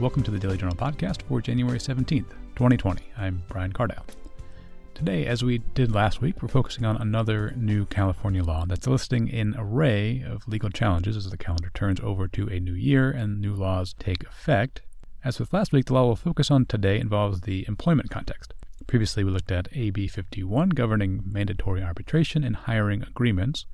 [0.00, 3.02] Welcome to the Daily Journal podcast for January 17th, 2020.
[3.16, 4.06] I'm Brian Cardile.
[4.94, 9.28] Today, as we did last week, we're focusing on another new California law that's listing
[9.32, 13.40] an array of legal challenges as the calendar turns over to a new year and
[13.40, 14.82] new laws take effect.
[15.24, 18.54] As with last week, the law we'll focus on today involves the employment context.
[18.86, 23.66] Previously, we looked at AB 51 governing mandatory arbitration and hiring agreements.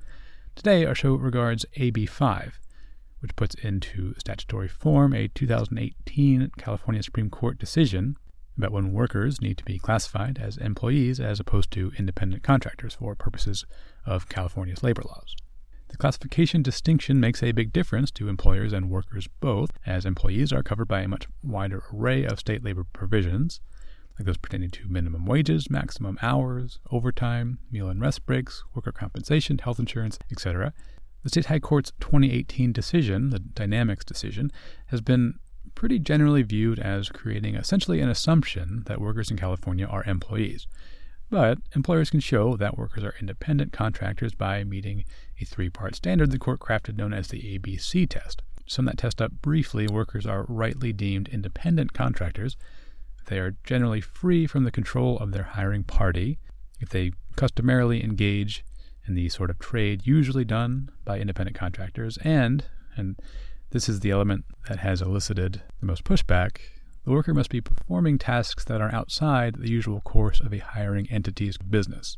[0.55, 2.59] Today, our show regards AB 5
[3.25, 8.17] which puts into statutory form a 2018 California Supreme Court decision
[8.55, 13.15] about when workers need to be classified as employees as opposed to independent contractors for
[13.15, 13.65] purposes
[14.05, 15.35] of California's labor laws.
[15.87, 20.61] The classification distinction makes a big difference to employers and workers both, as employees are
[20.61, 23.59] covered by a much wider array of state labor provisions,
[24.19, 29.57] like those pertaining to minimum wages, maximum hours, overtime, meal and rest breaks, worker compensation,
[29.57, 30.73] health insurance, etc.,
[31.25, 34.51] the State High Court's 2018 decision, the Dynamex decision,
[34.87, 35.39] has been
[35.73, 40.67] pretty generally viewed as creating essentially an assumption that workers in California are employees.
[41.31, 45.03] But employers can show that workers are independent contractors by meeting
[45.41, 48.43] a three part standard the court crafted known as the ABC test.
[48.67, 52.55] To sum that test up briefly, workers are rightly deemed independent contractors.
[53.25, 56.37] They are generally free from the control of their hiring party.
[56.79, 58.63] If they customarily engage
[59.07, 63.19] in the sort of trade usually done by independent contractors, and, and
[63.71, 66.59] this is the element that has elicited the most pushback,
[67.03, 71.07] the worker must be performing tasks that are outside the usual course of a hiring
[71.11, 72.17] entity's business.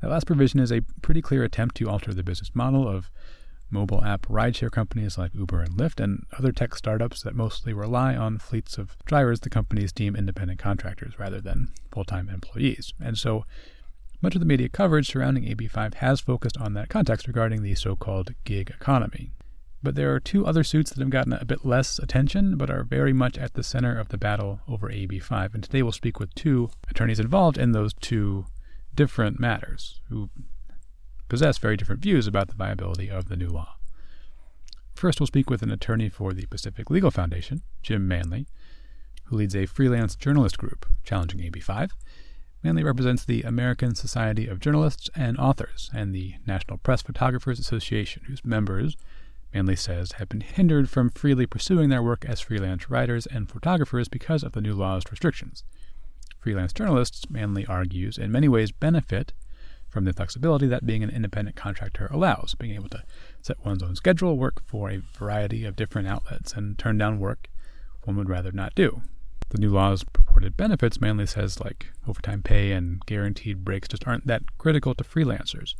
[0.00, 3.10] That last provision is a pretty clear attempt to alter the business model of
[3.70, 8.14] mobile app rideshare companies like Uber and Lyft and other tech startups that mostly rely
[8.14, 12.92] on fleets of drivers the companies deem independent contractors rather than full time employees.
[13.00, 13.44] And so
[14.24, 17.94] much of the media coverage surrounding AB5 has focused on that context regarding the so
[17.94, 19.30] called gig economy.
[19.82, 22.84] But there are two other suits that have gotten a bit less attention, but are
[22.84, 25.52] very much at the center of the battle over AB5.
[25.52, 28.46] And today we'll speak with two attorneys involved in those two
[28.94, 30.30] different matters who
[31.28, 33.76] possess very different views about the viability of the new law.
[34.94, 38.46] First, we'll speak with an attorney for the Pacific Legal Foundation, Jim Manley,
[39.24, 41.90] who leads a freelance journalist group challenging AB5
[42.64, 48.22] Manley represents the American Society of Journalists and Authors and the National Press Photographers Association,
[48.26, 48.96] whose members,
[49.52, 54.08] Manley says, have been hindered from freely pursuing their work as freelance writers and photographers
[54.08, 55.62] because of the new law's restrictions.
[56.40, 59.34] Freelance journalists, Manley argues, in many ways benefit
[59.90, 63.04] from the flexibility that being an independent contractor allows, being able to
[63.42, 67.48] set one's own schedule, work for a variety of different outlets, and turn down work
[68.04, 69.02] one would rather not do.
[69.50, 74.26] The new law's purported benefits, Manley says, like overtime pay and guaranteed breaks, just aren't
[74.26, 75.74] that critical to freelancers.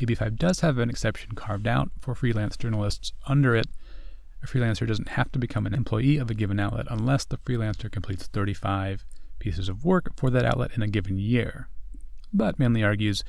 [0.00, 3.12] AB5 does have an exception carved out for freelance journalists.
[3.26, 3.66] Under it,
[4.42, 7.90] a freelancer doesn't have to become an employee of a given outlet unless the freelancer
[7.90, 9.04] completes 35
[9.38, 11.68] pieces of work for that outlet in a given year.
[12.32, 13.24] But Manley argues,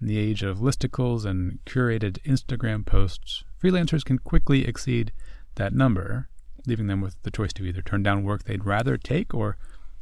[0.00, 5.12] in the age of listicles and curated Instagram posts, freelancers can quickly exceed
[5.54, 6.28] that number,
[6.68, 9.56] leaving them with the choice to either turn down work they'd rather take or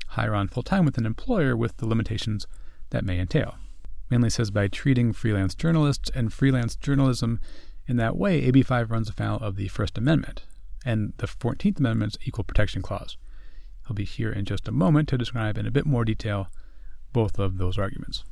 [0.08, 2.46] hire on full time with an employer with the limitations
[2.90, 3.56] that may entail.
[4.10, 7.40] Manley says by treating freelance journalists and freelance journalism
[7.88, 10.44] in that way, AB5 runs afoul of the First Amendment
[10.84, 13.16] and the 14th Amendment's Equal Protection Clause.
[13.86, 16.48] He'll be here in just a moment to describe in a bit more detail
[17.12, 18.24] both of those arguments.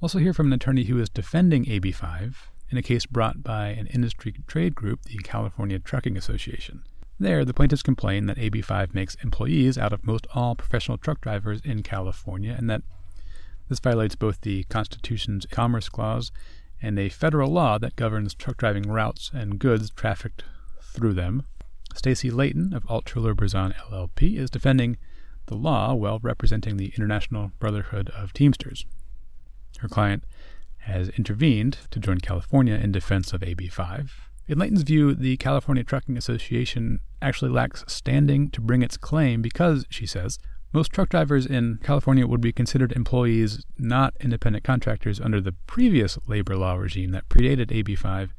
[0.00, 2.34] Also, hear from an attorney who is defending AB5
[2.72, 6.82] in a case brought by an industry trade group, the California Trucking Association.
[7.20, 11.60] There, the plaintiffs complain that AB5 makes employees out of most all professional truck drivers
[11.60, 12.82] in California and that
[13.68, 16.32] this violates both the Constitution's Commerce Clause
[16.80, 20.42] and a federal law that governs truck driving routes and goods trafficked
[20.82, 21.44] through them.
[21.94, 24.96] Stacey Leyton of Altshuler Berzon LLP is defending
[25.46, 28.86] the law while representing the International Brotherhood of Teamsters.
[29.78, 30.24] Her client
[30.82, 34.30] has intervened to join California in defense of AB 5.
[34.48, 39.86] In Leyton's view, the California Trucking Association actually lacks standing to bring its claim because,
[39.88, 40.38] she says,
[40.72, 46.18] most truck drivers in California would be considered employees, not independent contractors, under the previous
[46.26, 48.34] labor law regime that predated AB 5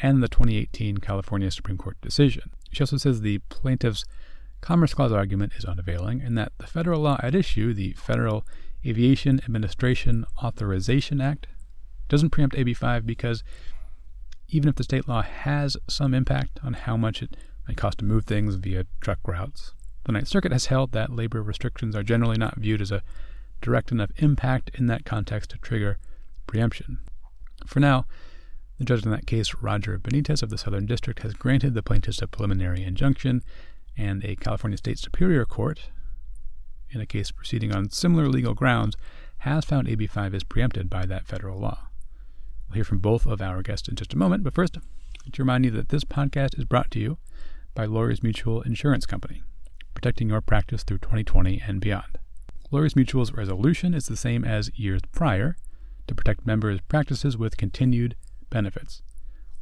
[0.00, 2.50] and the 2018 California Supreme Court decision.
[2.72, 4.04] She also says the plaintiff's
[4.60, 8.46] Commerce Clause argument is unavailing and that the federal law at issue, the Federal
[8.86, 11.48] Aviation Administration Authorization Act,
[12.12, 13.42] doesn't preempt AB5 because
[14.48, 18.04] even if the state law has some impact on how much it might cost to
[18.04, 19.72] move things via truck routes,
[20.04, 23.02] the Ninth Circuit has held that labor restrictions are generally not viewed as a
[23.62, 25.96] direct enough impact in that context to trigger
[26.46, 26.98] preemption.
[27.66, 28.04] For now,
[28.76, 32.20] the judge in that case, Roger Benitez of the Southern District, has granted the plaintiffs
[32.20, 33.42] a preliminary injunction
[33.96, 35.88] and a California State Superior Court,
[36.90, 38.98] in a case proceeding on similar legal grounds,
[39.38, 41.88] has found AB5 is preempted by that federal law.
[42.72, 44.78] We'll hear from both of our guests in just a moment, but first,
[45.30, 47.18] to remind you that this podcast is brought to you
[47.74, 49.42] by Lawyers Mutual Insurance Company,
[49.92, 52.16] protecting your practice through 2020 and beyond.
[52.70, 55.58] Lawyers Mutual's resolution is the same as years prior
[56.06, 58.16] to protect members' practices with continued
[58.48, 59.02] benefits.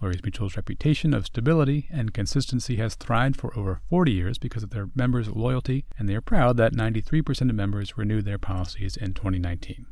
[0.01, 4.71] Lawyers Mutual's reputation of stability and consistency has thrived for over 40 years because of
[4.71, 9.15] their members' loyalty, and they are proud that 93% of members renewed their policies in
[9.15, 9.87] 2019.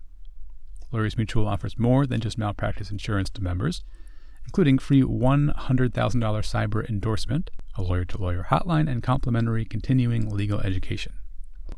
[0.90, 3.82] Lawyers Mutual offers more than just malpractice insurance to members,
[4.44, 11.12] including free $100,000 cyber endorsement, a lawyer to lawyer hotline, and complimentary continuing legal education.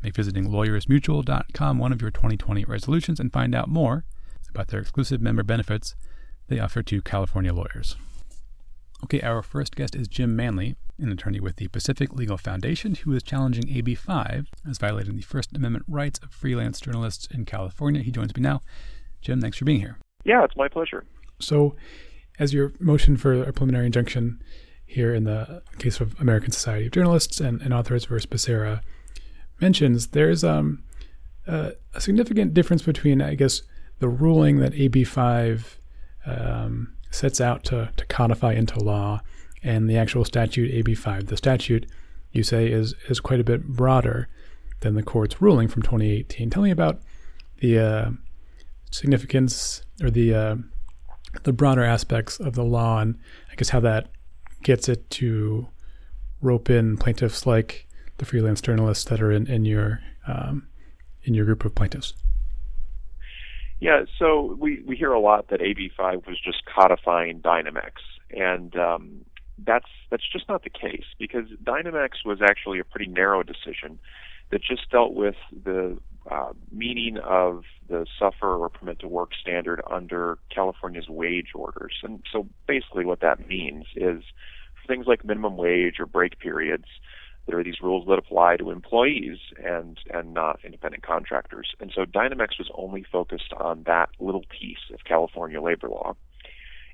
[0.01, 4.05] Make visiting lawyersmutual.com one of your 2020 resolutions and find out more
[4.49, 5.95] about their exclusive member benefits
[6.47, 7.95] they offer to California lawyers.
[9.03, 13.13] Okay, our first guest is Jim Manley, an attorney with the Pacific Legal Foundation, who
[13.13, 18.01] is challenging AB 5 as violating the First Amendment rights of freelance journalists in California.
[18.01, 18.61] He joins me now.
[19.21, 19.97] Jim, thanks for being here.
[20.23, 21.03] Yeah, it's my pleasure.
[21.39, 21.75] So,
[22.39, 24.41] as your motion for a preliminary injunction
[24.85, 28.81] here in the case of American Society of Journalists and, and Authors versus Becerra
[29.59, 30.83] mentions, there's um,
[31.47, 33.61] a significant difference between, I guess,
[33.99, 35.79] the ruling that AB 5
[36.25, 39.21] um, sets out to, to codify into law
[39.63, 41.27] and the actual statute AB5.
[41.27, 41.85] The statute,
[42.31, 44.27] you say, is, is quite a bit broader
[44.79, 46.49] than the court's ruling from 2018.
[46.49, 46.99] Tell me about
[47.59, 48.09] the uh,
[48.91, 50.55] significance or the uh,
[51.43, 53.17] the broader aspects of the law and
[53.51, 54.09] I guess how that
[54.63, 55.67] gets it to
[56.41, 60.67] rope in plaintiffs like the freelance journalists that are in, in your um,
[61.23, 62.13] in your group of plaintiffs.
[63.79, 67.93] Yeah, so we, we hear a lot that AB5 was just codifying Dynamex,
[68.29, 69.25] and um,
[69.57, 73.97] that's that's just not the case because Dynamex was actually a pretty narrow decision
[74.51, 75.97] that just dealt with the
[76.29, 81.99] uh, meaning of the suffer or permit to work standard under California's wage orders.
[82.03, 84.23] And so basically, what that means is
[84.87, 86.85] things like minimum wage or break periods
[87.47, 91.75] there are these rules that apply to employees and and not independent contractors.
[91.79, 96.15] And so Dynamex was only focused on that little piece of California labor law.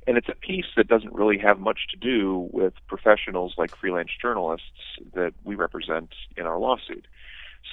[0.07, 4.11] And it's a piece that doesn't really have much to do with professionals like freelance
[4.21, 7.07] journalists that we represent in our lawsuit.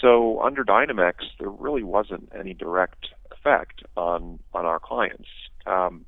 [0.00, 5.28] So under Dynamex, there really wasn't any direct effect on on our clients.
[5.66, 6.04] Um,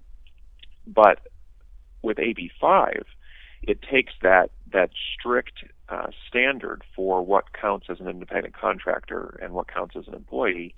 [0.86, 1.20] but
[2.02, 3.02] with AB5,
[3.62, 9.52] it takes that that strict uh, standard for what counts as an independent contractor and
[9.52, 10.74] what counts as an employee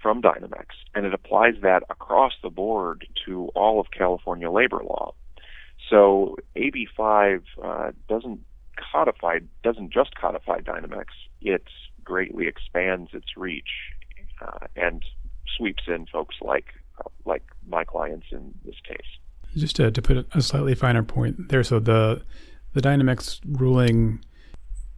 [0.00, 5.12] from Dynamex, and it applies that across the board to all of California labor law.
[5.90, 8.40] So AB5 uh, doesn't
[8.92, 11.06] codify, doesn't just codify Dynamex;
[11.40, 11.64] it
[12.08, 13.68] greatly expands its reach
[14.40, 15.04] uh, and
[15.56, 16.64] sweeps in folks like
[16.98, 19.10] uh, like my clients in this case.
[19.54, 22.22] Just to, to put a slightly finer point there, so the
[22.72, 24.24] the Dynamex ruling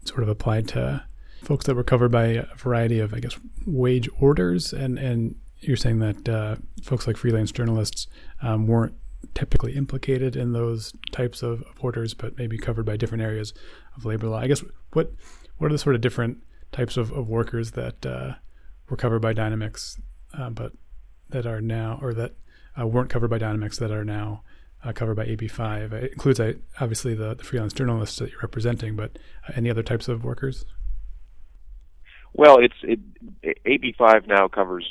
[0.04, 1.04] sort of applied to
[1.42, 3.36] folks that were covered by a variety of, I guess,
[3.66, 8.06] wage orders, and and you're saying that uh, folks like freelance journalists
[8.40, 8.94] um, weren't
[9.34, 13.52] typically implicated in those types of, orders, but maybe covered by different areas
[13.96, 14.38] of labor law.
[14.38, 15.12] I guess what
[15.58, 16.38] what are the sort of different
[16.72, 18.34] types of, of workers that uh,
[18.88, 20.00] were covered by Dynamex,
[20.36, 20.72] uh, but
[21.28, 22.34] that are now or that
[22.80, 24.42] uh, weren't covered by Dynamex that are now
[24.84, 25.92] uh, covered by AB5.
[25.92, 29.18] It includes uh, obviously the, the, freelance journalists that you're representing, but
[29.54, 30.64] any other types of workers?
[32.32, 33.00] Well, it's it,
[33.66, 34.88] AB5 now covers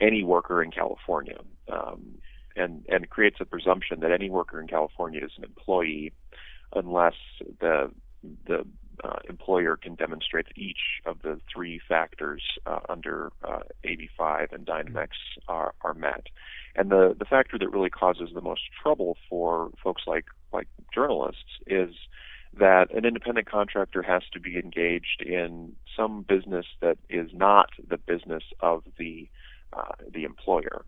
[0.00, 1.38] any worker in California,
[1.70, 2.18] um,
[2.56, 6.12] and and creates a presumption that any worker in California is an employee,
[6.74, 7.14] unless
[7.60, 7.90] the
[8.46, 8.64] the
[9.04, 14.66] uh, employer can demonstrate that each of the three factors uh, under uh, AB5 and
[14.66, 15.08] Dynamex
[15.48, 16.26] are, are met.
[16.76, 21.58] And the, the factor that really causes the most trouble for folks like, like journalists
[21.66, 21.94] is
[22.58, 27.98] that an independent contractor has to be engaged in some business that is not the
[27.98, 29.28] business of the
[29.72, 30.84] uh, the employer.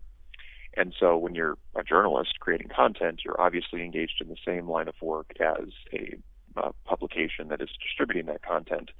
[0.75, 4.87] And so when you're a journalist creating content, you're obviously engaged in the same line
[4.87, 6.17] of work as a
[6.57, 8.91] uh, publication that is distributing that content.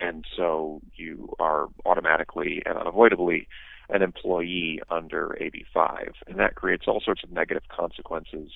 [0.00, 3.48] And so you are automatically and unavoidably
[3.88, 8.50] an employee under AB5, and that creates all sorts of negative consequences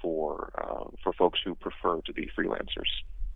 [0.00, 2.90] for uh, for folks who prefer to be freelancers.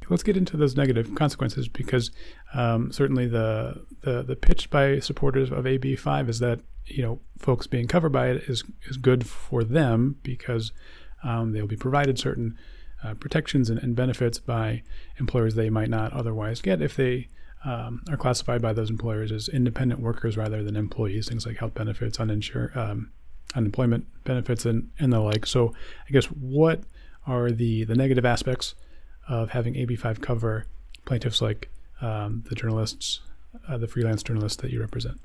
[0.09, 2.11] Let's get into those negative consequences because
[2.55, 7.67] um, certainly the, the the pitch by supporters of AB5 is that you know folks
[7.67, 10.73] being covered by it is is good for them because
[11.23, 12.57] um, they'll be provided certain
[13.02, 14.83] uh, protections and, and, benefits by
[15.19, 17.28] employers they might not otherwise get if they
[17.64, 21.75] um, are classified by those employers as independent workers rather than employees, things like health
[21.75, 23.11] benefits, uninsur- um,
[23.54, 25.47] unemployment benefits, and, and the like.
[25.47, 25.75] So,
[26.09, 26.83] I guess what
[27.26, 28.75] are the, the negative aspects
[29.28, 30.66] of having AB5 cover
[31.04, 31.69] plaintiffs like
[32.00, 33.21] um, the journalists,
[33.69, 35.21] uh, the freelance journalists that you represent?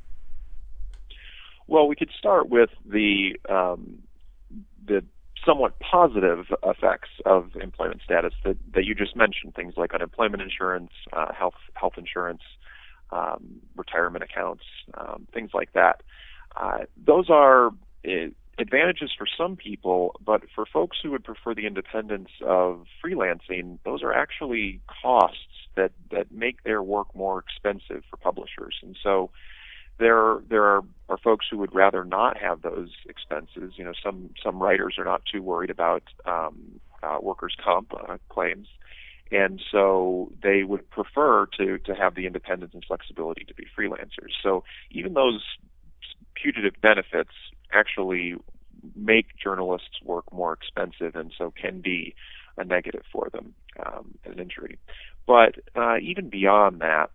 [1.68, 4.04] Well, we could start with the um,
[4.86, 5.04] the
[5.46, 10.92] somewhat positive effects of employment status that, that you just mentioned, things like unemployment insurance,
[11.14, 12.42] uh, health health insurance,
[13.12, 14.64] um, retirement accounts,
[14.96, 16.02] um, things like that.
[16.56, 17.68] Uh, those are
[18.08, 23.78] uh, advantages for some people, but for folks who would prefer the independence of freelancing,
[23.84, 25.38] those are actually costs
[25.76, 29.30] that that make their work more expensive for publishers, and so
[30.00, 33.74] there there are, are folks who would rather not have those expenses.
[33.78, 38.18] You know, some some writers are not too worried about um, uh, workers' comp uh,
[38.30, 38.68] claims,
[39.32, 44.32] and so they would prefer to to have the independence and flexibility to be freelancers.
[44.44, 45.44] So even those
[46.36, 47.32] putative benefits
[47.72, 48.36] actually
[48.96, 52.16] make journalists' work more expensive, and so can be
[52.58, 53.54] a negative for them,
[53.86, 54.78] um, an injury.
[55.28, 57.10] But uh, even beyond that,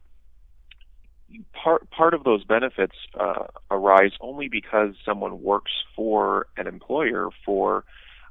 [1.53, 7.85] part part of those benefits uh, arise only because someone works for an employer for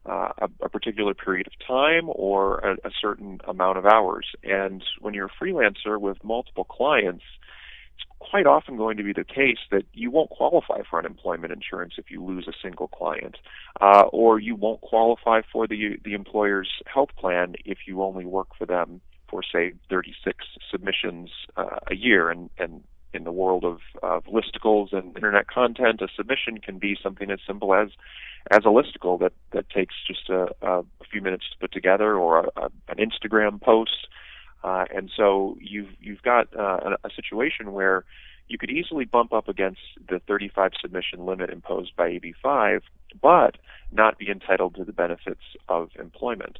[0.06, 4.27] uh, a, a, particular period of time or a, a, certain amount of hours.
[4.44, 7.24] And when you're a freelancer with multiple clients,
[7.96, 11.96] it's quite often going to be the case that you won't qualify for unemployment insurance
[11.98, 13.38] if you lose a single client,
[13.82, 18.48] uh, or you won't qualify for the the employer's health plan if you only work
[18.58, 23.79] for them for say 36 submissions uh, a year and and in the world of,
[24.03, 27.89] of listicles and internet content, a submission can be something as simple as
[28.51, 32.39] as a listicle that that takes just a, a, few minutes to put together, or
[32.39, 34.07] a, a, an Instagram post.
[34.63, 38.05] Uh, and so you've you've got uh, a, a situation where
[38.47, 42.81] you could easily bump up against the 35 submission limit imposed by AB5,
[43.21, 43.57] but
[43.91, 46.57] not be entitled to the benefits of employment.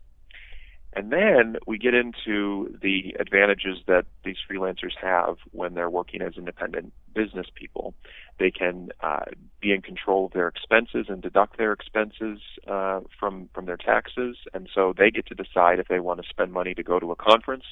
[0.94, 6.34] And then we get into the advantages that these freelancers have when they're working as
[6.36, 7.94] independent business people.
[8.40, 9.26] They can uh,
[9.62, 14.38] be in control of their expenses and deduct their expenses uh, from from their taxes,
[14.54, 17.12] and so they get to decide if they want to spend money to go to
[17.12, 17.66] a conference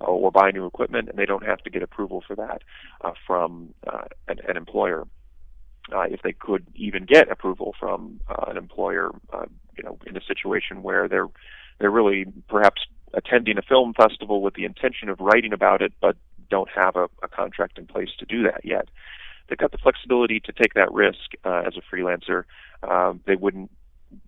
[0.00, 2.62] uh, or buy new equipment, and they don't have to get approval for that
[3.02, 5.06] uh, from uh, an, an employer.
[5.92, 8.18] Uh, if they could even get approval from
[8.48, 9.44] an employer, uh,
[9.76, 11.28] you know, in a situation where they're
[11.84, 12.80] they're really perhaps
[13.12, 16.16] attending a film festival with the intention of writing about it, but
[16.48, 18.88] don't have a, a contract in place to do that yet.
[19.46, 22.44] They've got the flexibility to take that risk uh, as a freelancer.
[22.82, 23.70] Uh, they wouldn't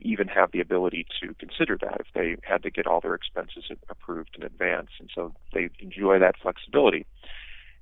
[0.02, 3.64] even have the ability to consider that if they had to get all their expenses
[3.88, 7.06] approved in advance, and so they enjoy that flexibility.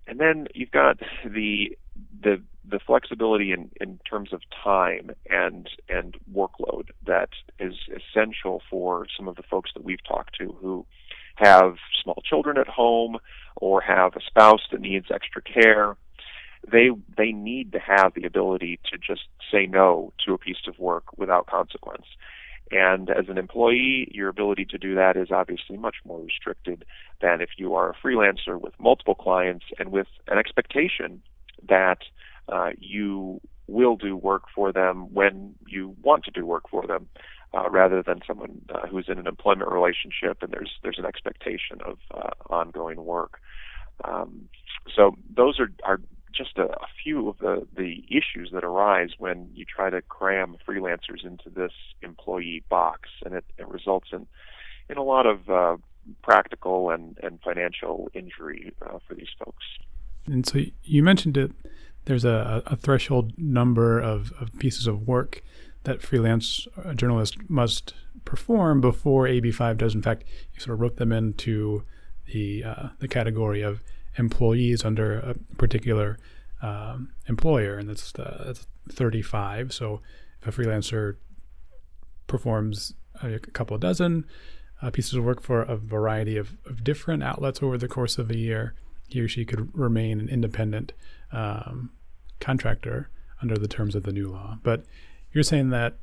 [0.07, 1.76] And then you've got the
[2.23, 9.07] the the flexibility in, in terms of time and and workload that is essential for
[9.17, 10.87] some of the folks that we've talked to who
[11.37, 13.19] have small children at home
[13.57, 15.97] or have a spouse that needs extra care.
[16.71, 20.79] They they need to have the ability to just say no to a piece of
[20.79, 22.07] work without consequence.
[22.71, 26.87] And as an employee, your ability to do that is obviously much more restricted
[27.21, 31.23] than if you are a freelancer with multiple clients and with an expectation
[31.68, 31.99] that
[32.49, 37.09] uh, you will do work for them when you want to do work for them,
[37.54, 41.78] uh, rather than someone uh, who's in an employment relationship and there's there's an expectation
[41.85, 43.40] of uh, ongoing work.
[44.04, 44.49] Um,
[44.94, 46.00] so those are are
[46.35, 50.56] just a, a, few of the the issues that arise when you try to cram
[50.66, 54.26] freelancers into this employee box, and it, it results in
[54.88, 55.76] in a lot of uh,
[56.23, 59.64] practical and and financial injury uh, for these folks.
[60.26, 61.52] And so you mentioned it.
[62.07, 65.43] There's a, a threshold number of, of pieces of work
[65.85, 69.95] that freelance uh, journalists must perform before AB5 does.
[69.95, 71.85] In fact, you sort of wrote them into
[72.33, 73.83] the uh, the category of
[74.16, 76.19] employees under a particular
[76.62, 79.73] um, employer, and that's, uh, that's 35.
[79.73, 80.00] So
[80.40, 81.16] if a freelancer
[82.26, 84.25] performs a, couple of dozen
[84.81, 88.31] uh, pieces of work for a variety of, of different outlets over the course of
[88.31, 88.75] a year,
[89.14, 90.92] he or she could remain an independent
[91.30, 91.90] um,
[92.40, 93.09] contractor
[93.40, 94.59] under the terms of the new law.
[94.64, 94.85] But
[95.33, 95.99] you're saying that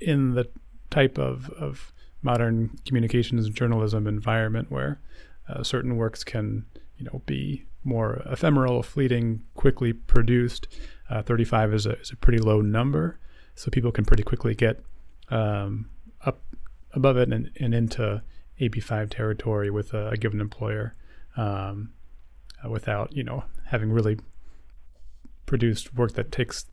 [0.00, 0.48] in the
[0.88, 1.92] type of, of
[2.22, 5.00] modern communications and journalism environment where
[5.48, 6.64] uh, certain works can
[6.98, 10.68] you know be more ephemeral, fleeting, quickly produced,
[11.10, 13.18] uh, 35 is a, is a pretty low number,
[13.56, 14.84] so people can pretty quickly get
[15.30, 15.90] um,
[16.24, 16.42] up
[16.92, 18.22] above it and, and into
[18.60, 20.94] AB5 territory with a, a given employer
[21.36, 21.90] um,
[22.68, 24.18] without, you know, having really
[25.46, 26.66] produced work that takes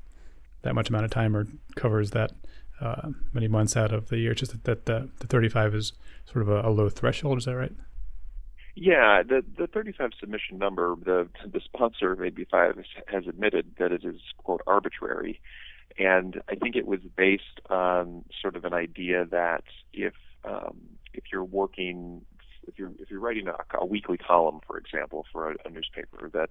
[0.62, 2.32] that much amount of time or covers that
[2.82, 4.32] uh, many months out of the year.
[4.32, 5.94] It's just that, the, the 35 is
[6.32, 7.38] sort of a, a, low threshold.
[7.38, 7.74] Is that right?
[8.76, 14.06] Yeah, the the 35 submission number, the the sponsor of AB5 has admitted that it
[14.06, 15.42] is quote arbitrary,
[15.98, 20.14] and I think it was based on sort of an idea that if
[20.46, 20.78] um,
[21.14, 22.22] if you're working
[22.70, 26.30] if you're if you're writing a, a weekly column, for example, for a, a newspaper,
[26.34, 26.50] that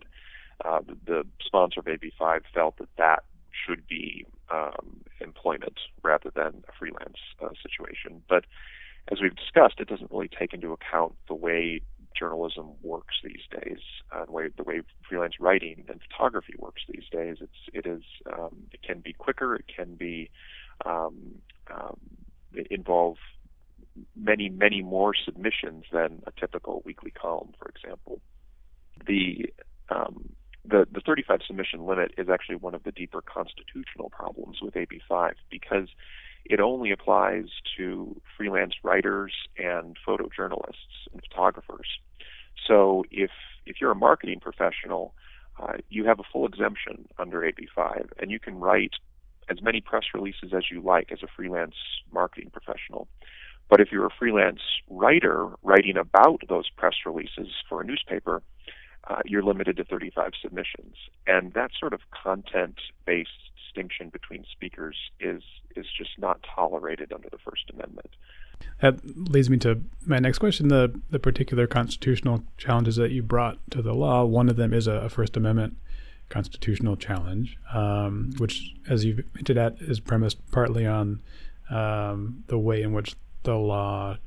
[0.64, 6.72] uh, the, sponsor of AB5 felt that that should be um, employment rather than a
[6.78, 8.22] freelance uh, situation.
[8.28, 8.44] But
[9.10, 11.80] as we've discussed, it doesn't really take into account the way
[12.18, 13.78] journalism works these days,
[14.12, 17.36] uh, the way the way freelance writing and photography works these days.
[17.40, 19.54] It's it is um, it can be quicker.
[19.54, 20.30] It can be
[20.84, 21.16] um,
[21.72, 21.98] um,
[22.70, 23.16] involve
[24.16, 28.20] many many more submissions than a typical weekly column, for example.
[29.06, 29.52] The
[29.90, 30.30] um,
[30.64, 35.32] the, the 35 submission limit is actually one of the deeper constitutional problems with AB5
[35.50, 35.88] because
[36.44, 41.86] it only applies to freelance writers and photojournalists and photographers.
[42.66, 43.30] So if
[43.66, 45.14] if you're a marketing professional,
[45.60, 48.92] uh, you have a full exemption under AB5, and you can write
[49.50, 51.74] as many press releases as you like as a freelance
[52.12, 53.08] marketing professional.
[53.68, 58.42] But if you're a freelance writer writing about those press releases for a newspaper,
[59.06, 60.94] uh, you're limited to 35 submissions.
[61.26, 65.42] And that sort of content-based distinction between speakers is
[65.76, 68.10] is just not tolerated under the First Amendment.
[68.80, 73.58] That leads me to my next question: the the particular constitutional challenges that you brought
[73.70, 74.24] to the law.
[74.24, 75.76] One of them is a, a First Amendment
[76.28, 81.20] constitutional challenge, um, which, as you've hinted at, is premised partly on
[81.70, 83.14] um, the way in which
[83.48, 84.18] the law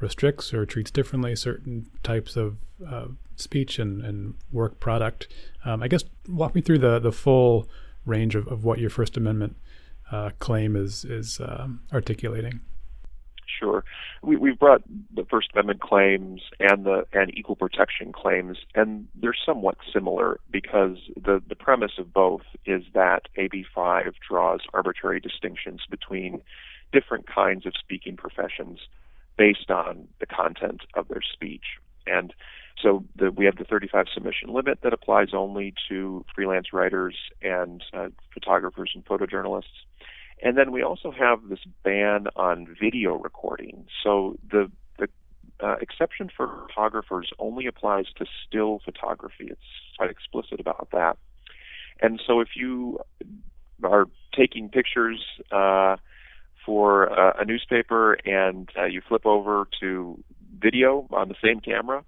[0.00, 3.06] restricts or treats differently certain types of uh,
[3.36, 5.28] speech and, and work product.
[5.64, 7.68] Um, I guess walk me through the, the full
[8.04, 9.56] range of, of what your First Amendment
[10.10, 12.60] uh, claim is is um, articulating.
[13.60, 13.84] Sure,
[14.22, 14.82] we, we've brought
[15.14, 20.98] the First Amendment claims and the and equal protection claims, and they're somewhat similar because
[21.14, 26.42] the the premise of both is that AB five draws arbitrary distinctions between
[26.94, 28.78] different kinds of speaking professions
[29.36, 31.64] based on the content of their speech.
[32.06, 32.32] And
[32.80, 37.82] so the, we have the 35 submission limit that applies only to freelance writers and
[37.92, 39.84] uh, photographers and photojournalists.
[40.42, 43.86] And then we also have this ban on video recording.
[44.02, 45.08] So the the
[45.60, 49.48] uh, exception for photographers only applies to still photography.
[49.50, 49.60] It's
[49.96, 51.16] quite explicit about that.
[52.00, 52.98] And so if you
[53.82, 55.96] are taking pictures uh,
[56.64, 60.22] for uh, a newspaper and uh, you flip over to
[60.58, 62.04] video on the same camera,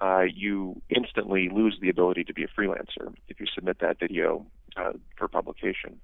[0.00, 4.44] uh, you instantly lose the ability to be a freelancer if you submit that video
[4.76, 6.00] uh, for publication.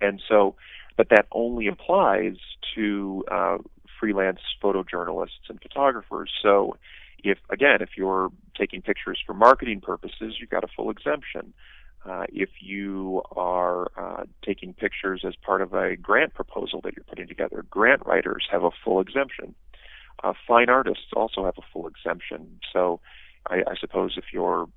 [0.00, 0.54] And so,
[0.96, 2.36] but that only applies
[2.74, 3.58] to uh,
[3.98, 6.30] freelance photojournalists and photographers.
[6.42, 6.76] So,
[7.22, 11.52] if again, if you're taking pictures for marketing purposes, you've got a full exemption.
[12.08, 17.04] Uh, if you are uh, taking pictures as part of a grant proposal that you're
[17.04, 19.54] putting together, grant writers have a full exemption.
[20.24, 22.58] Uh, fine artists also have a full exemption.
[22.72, 23.00] So
[23.48, 24.68] I, I suppose if your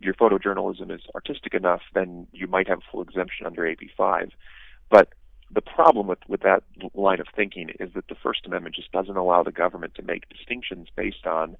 [0.00, 4.30] your photojournalism is artistic enough, then you might have a full exemption under AB5.
[4.90, 5.08] But
[5.50, 6.62] the problem with, with that
[6.94, 10.28] line of thinking is that the First Amendment just doesn't allow the government to make
[10.28, 11.56] distinctions based on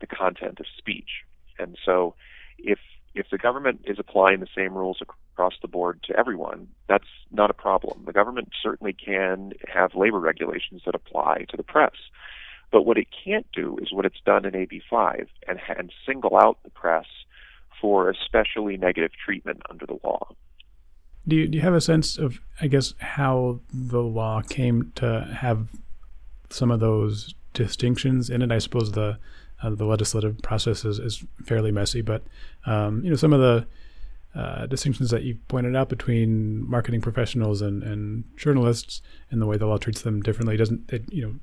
[0.00, 1.22] the content of speech.
[1.58, 2.14] And so
[2.58, 2.78] if
[3.16, 7.50] if the government is applying the same rules across the board to everyone, that's not
[7.50, 8.02] a problem.
[8.04, 11.94] The government certainly can have labor regulations that apply to the press.
[12.70, 16.58] But what it can't do is what it's done in AB5 and, and single out
[16.62, 17.06] the press
[17.80, 20.28] for especially negative treatment under the law.
[21.26, 25.28] Do you, do you have a sense of, I guess, how the law came to
[25.40, 25.68] have
[26.50, 28.52] some of those distinctions in it?
[28.52, 29.18] I suppose the
[29.62, 32.22] uh, the legislative process is, is fairly messy, but
[32.66, 33.66] um, you know some of the
[34.34, 39.56] uh, distinctions that you pointed out between marketing professionals and, and journalists and the way
[39.56, 41.34] the law treats them differently doesn't it, you know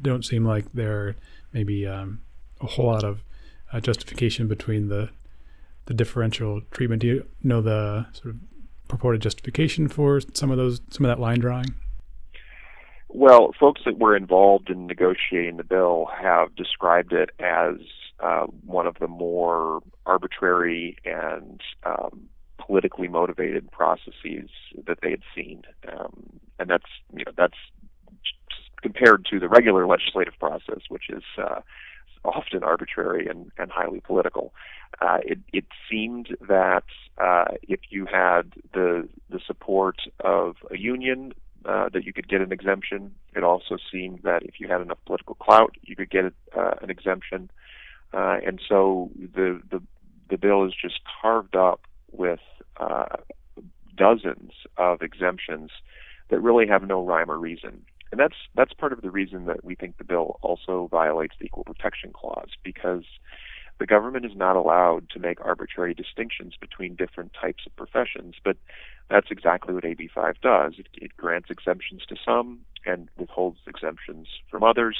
[0.00, 1.16] don't seem like there
[1.52, 2.20] maybe um,
[2.60, 3.24] a whole lot of
[3.72, 5.10] uh, justification between the
[5.86, 7.02] the differential treatment.
[7.02, 8.40] Do you know the sort of
[8.88, 11.74] purported justification for some of those some of that line drawing?
[13.16, 17.76] Well, folks that were involved in negotiating the bill have described it as
[18.18, 24.50] uh, one of the more arbitrary and um, politically motivated processes
[24.88, 25.62] that they had seen,
[25.96, 27.54] um, and that's you know that's
[28.82, 31.60] compared to the regular legislative process, which is uh,
[32.24, 34.52] often arbitrary and, and highly political.
[35.00, 36.84] Uh, it, it, seemed that
[37.18, 41.32] uh, if you had the the support of a union,
[41.64, 43.14] uh, that you could get an exemption.
[43.34, 46.90] It also seemed that if you had enough political clout, you could get uh, an
[46.90, 47.50] exemption.
[48.12, 49.82] Uh, and so the, the
[50.30, 52.40] the bill is just carved up with
[52.78, 53.16] uh,
[53.96, 55.70] dozens of exemptions
[56.30, 57.82] that really have no rhyme or reason.
[58.10, 61.46] And that's that's part of the reason that we think the bill also violates the
[61.46, 63.04] Equal Protection Clause because
[63.78, 68.56] the government is not allowed to make arbitrary distinctions between different types of professions, but
[69.10, 70.74] that's exactly what AB5 does.
[70.78, 74.96] It, it grants exemptions to some and withholds exemptions from others.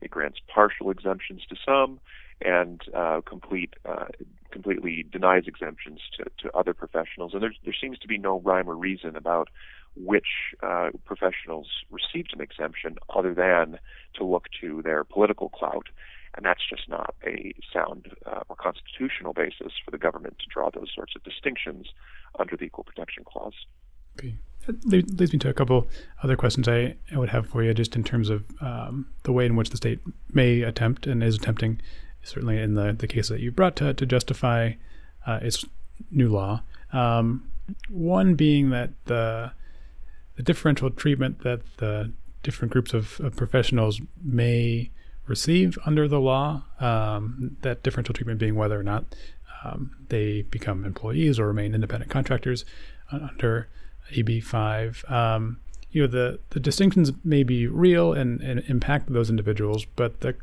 [0.00, 2.00] It grants partial exemptions to some
[2.40, 4.06] and uh, complete uh,
[4.50, 7.32] completely denies exemptions to, to other professionals.
[7.34, 9.48] And there seems to be no rhyme or reason about
[9.96, 10.26] which
[10.62, 13.78] uh, professionals received an exemption other than
[14.14, 15.86] to look to their political clout.
[16.36, 20.70] And that's just not a sound uh, or constitutional basis for the government to draw
[20.70, 21.86] those sorts of distinctions
[22.38, 23.54] under the Equal Protection Clause.
[24.18, 24.34] Okay.
[24.66, 25.86] That leads me to a couple
[26.22, 29.46] other questions I, I would have for you, just in terms of um, the way
[29.46, 30.00] in which the state
[30.32, 31.80] may attempt and is attempting,
[32.22, 34.72] certainly in the, the case that you brought to, to justify
[35.26, 35.64] uh, its
[36.10, 36.62] new law.
[36.92, 37.50] Um,
[37.88, 39.52] one being that the
[40.36, 44.90] the differential treatment that the different groups of, of professionals may
[45.26, 49.04] receive under the law, um, that differential treatment being whether or not
[49.64, 52.64] um, they become employees or remain independent contractors
[53.10, 53.68] under
[54.12, 55.10] AB5.
[55.10, 55.58] Um,
[55.90, 60.34] you know, the, the distinctions may be real and, and impact those individuals, but the,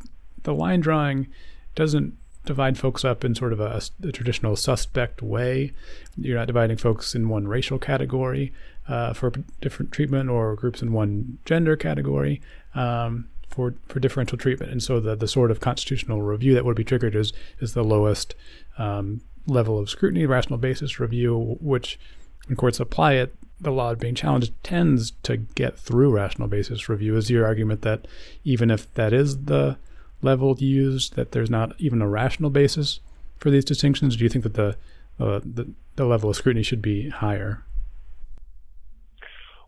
[0.43, 1.27] the line drawing
[1.75, 5.73] doesn't divide folks up in sort of a, a, traditional suspect way.
[6.17, 8.51] You're not dividing folks in one racial category
[8.87, 12.41] uh, for different treatment or groups in one gender category
[12.73, 14.71] um, for for differential treatment.
[14.71, 17.83] And so the the sort of constitutional review that would be triggered is is the
[17.83, 18.35] lowest
[18.77, 21.99] um, level of scrutiny, rational basis review, which
[22.47, 27.15] when courts apply it, the law being challenged tends to get through rational basis review.
[27.15, 28.07] Is your argument that
[28.43, 29.77] even if that is the
[30.21, 32.99] level used, that there's not even a rational basis
[33.37, 34.15] for these distinctions?
[34.15, 34.75] Do you think that the
[35.19, 37.63] uh, the, the level of scrutiny should be higher?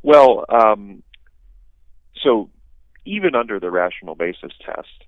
[0.01, 1.03] Well, um,
[2.21, 2.49] so
[3.05, 5.03] even under the rational basis test,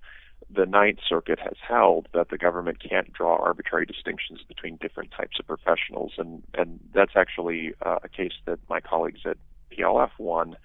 [0.54, 5.38] the Ninth Circuit has held that the government can't draw arbitrary distinctions between different types
[5.40, 9.38] of professionals, and and that's actually uh, a case that my colleagues at
[9.72, 10.56] PLF won.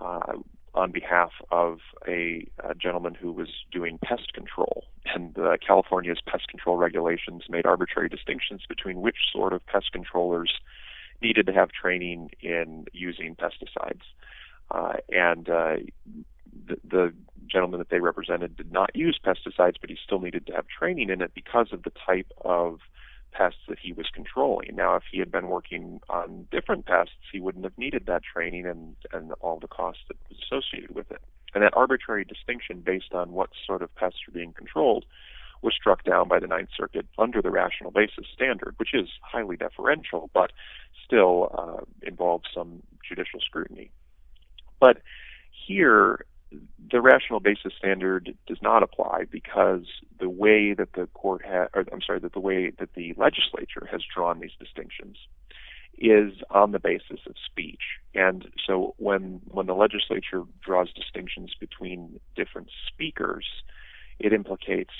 [0.00, 0.38] Uh,
[0.74, 4.84] on behalf of a, a, gentleman who was doing pest control.
[5.14, 10.52] And uh, California's pest control regulations made arbitrary distinctions between which sort of pest controllers
[11.20, 14.02] needed to have training in using pesticides.
[14.70, 15.76] Uh, and uh,
[16.66, 17.14] the, the
[17.46, 21.10] gentleman that they represented did not use pesticides, but he still needed to have training
[21.10, 22.80] in it because of the type of
[23.32, 24.74] pests that he was controlling.
[24.74, 28.66] Now, if he had been working on different pests, he wouldn't have needed that training
[28.66, 31.20] and, and all the costs that was associated with it.
[31.54, 35.04] And that arbitrary distinction based on what sort of pests are being controlled
[35.62, 39.56] was struck down by the Ninth Circuit under the rational basis standard, which is highly
[39.56, 40.52] deferential, but
[41.04, 43.90] still uh, involves some judicial scrutiny.
[44.80, 45.02] But
[45.66, 46.24] here,
[46.90, 49.86] the rational basis standard does not apply because
[50.18, 53.88] the way that the court has, or I'm sorry, that the way that the legislature
[53.90, 55.16] has drawn these distinctions
[55.98, 57.82] is on the basis of speech.
[58.14, 63.46] And so when when the legislature draws distinctions between different speakers,
[64.18, 64.94] it implicates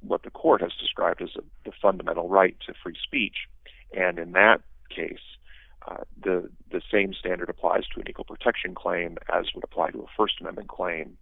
[0.00, 3.46] what the court has described as a, the fundamental right to free speech.
[3.92, 4.60] And in that
[4.94, 5.18] case,
[5.86, 10.00] uh, the the same standard applies to an equal protection claim as would apply to
[10.00, 11.16] a First Amendment claim,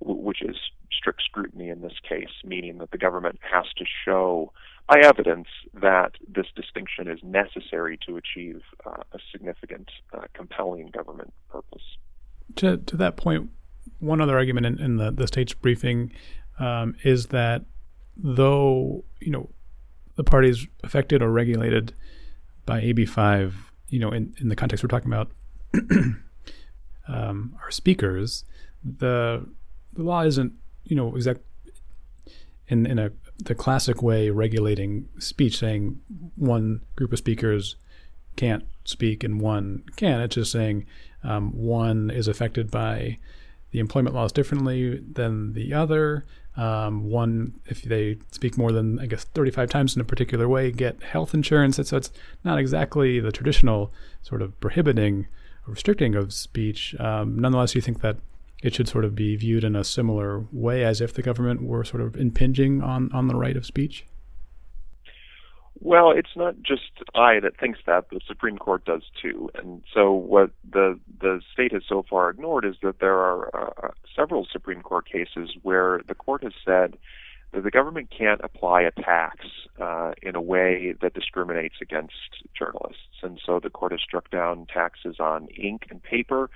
[0.00, 0.56] w- which is
[0.92, 4.52] strict scrutiny in this case, meaning that the government has to show
[4.88, 11.32] by evidence that this distinction is necessary to achieve uh, a significant, uh, compelling government
[11.48, 11.82] purpose.
[12.56, 13.50] To to that point,
[13.98, 16.12] one other argument in, in the the state's briefing
[16.58, 17.64] um, is that
[18.16, 19.50] though you know
[20.14, 21.92] the parties affected or regulated
[22.64, 25.30] by AB five you know, in, in the context we're talking about,
[27.08, 28.44] um, our speakers,
[28.84, 29.46] the
[29.92, 30.52] the law isn't,
[30.84, 31.40] you know, exact
[32.68, 36.00] in in a the classic way regulating speech, saying
[36.36, 37.76] one group of speakers
[38.36, 40.20] can't speak and one can.
[40.20, 40.86] It's just saying
[41.22, 43.18] um, one is affected by
[43.70, 46.24] the employment laws differently than the other.
[46.56, 50.70] Um, one, if they speak more than I guess 35 times in a particular way,
[50.70, 51.76] get health insurance.
[51.76, 52.10] So it's
[52.44, 53.92] not exactly the traditional
[54.22, 55.26] sort of prohibiting
[55.66, 56.94] or restricting of speech.
[56.98, 58.16] Um, nonetheless, you think that
[58.62, 61.84] it should sort of be viewed in a similar way as if the government were
[61.84, 64.06] sort of impinging on, on the right of speech?
[65.80, 69.50] Well, it's not just I that thinks that; the Supreme Court does too.
[69.54, 73.90] And so, what the the state has so far ignored is that there are uh,
[74.14, 76.96] several Supreme Court cases where the court has said
[77.52, 79.46] that the government can't apply a tax
[79.80, 82.14] uh, in a way that discriminates against
[82.58, 83.20] journalists.
[83.22, 86.48] And so, the court has struck down taxes on ink and paper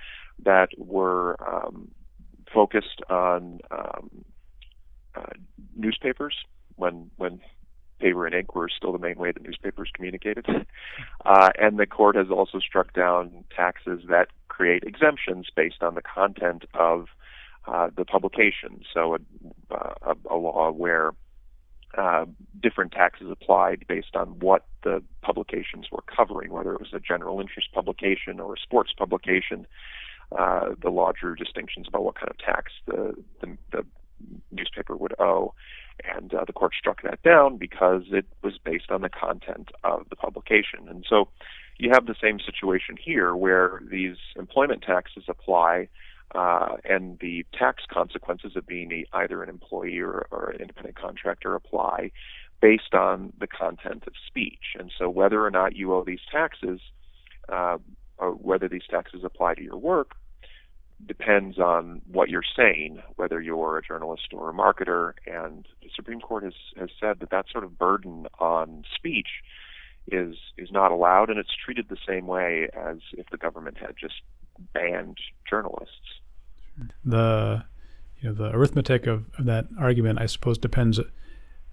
[0.43, 1.91] that were um,
[2.53, 4.25] focused on um,
[5.15, 5.33] uh,
[5.75, 6.35] newspapers
[6.75, 7.39] when when
[8.01, 10.45] paper and ink were still the main way that newspapers communicated.
[11.23, 16.01] Uh, and the court has also struck down taxes that create exemptions based on the
[16.01, 17.05] content of
[17.67, 18.81] uh, the publication.
[18.91, 21.11] So a, uh, a, a law where
[21.97, 22.25] uh,
[22.61, 27.39] different taxes applied based on what the publications were covering, whether it was a general
[27.39, 29.67] interest publication or a sports publication.
[30.37, 33.85] Uh, the law drew distinctions about what kind of tax the, the, the
[34.51, 35.53] newspaper would owe.
[36.15, 40.07] And uh, the court struck that down because it was based on the content of
[40.09, 40.87] the publication.
[40.89, 41.27] And so
[41.77, 45.89] you have the same situation here where these employment taxes apply
[46.33, 50.95] uh, and the tax consequences of being a, either an employee or, or an independent
[50.95, 52.11] contractor apply
[52.61, 54.75] based on the content of speech.
[54.77, 56.79] And so whether or not you owe these taxes,
[57.49, 57.77] uh,
[58.17, 60.11] or whether these taxes apply to your work,
[61.07, 65.13] depends on what you're saying, whether you're a journalist or a marketer.
[65.25, 69.27] And the Supreme Court has, has said that that sort of burden on speech
[70.07, 73.95] is is not allowed, and it's treated the same way as if the government had
[73.99, 74.15] just
[74.73, 76.19] banned journalists.
[77.05, 77.63] The
[78.19, 80.99] you know the arithmetic of, of that argument, I suppose, depends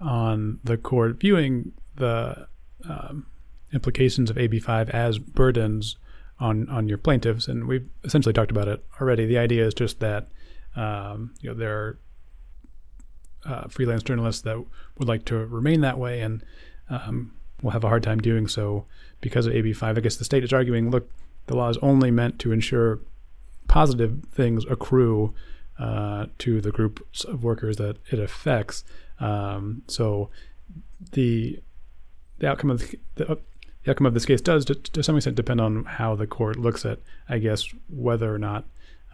[0.00, 2.46] on the court viewing the
[2.88, 3.26] um,
[3.72, 5.96] implications of AB5 as burdens
[6.40, 9.26] on on your plaintiffs, and we've essentially talked about it already.
[9.26, 10.28] The idea is just that
[10.76, 11.98] um, you know there are
[13.44, 14.64] uh, freelance journalists that
[14.98, 16.42] would like to remain that way, and
[16.90, 18.86] um, will have a hard time doing so
[19.20, 19.98] because of AB5.
[19.98, 21.10] I guess the state is arguing, look,
[21.46, 23.00] the law is only meant to ensure
[23.66, 25.34] positive things accrue
[25.78, 28.84] uh, to the groups of workers that it affects.
[29.20, 30.30] Um, so
[31.12, 31.60] the
[32.38, 33.38] the outcome of the, the,
[33.88, 36.58] the outcome of this case does, to, to, some extent, depend on how the court
[36.58, 38.64] looks at, I guess, whether or not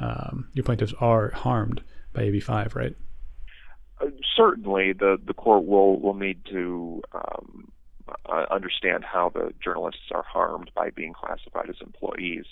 [0.00, 1.80] um, your plaintiffs are harmed
[2.12, 2.96] by AB5, right?
[4.00, 4.06] Uh,
[4.36, 7.70] certainly, the the court will will need to um,
[8.28, 12.44] uh, understand how the journalists are harmed by being classified as employees.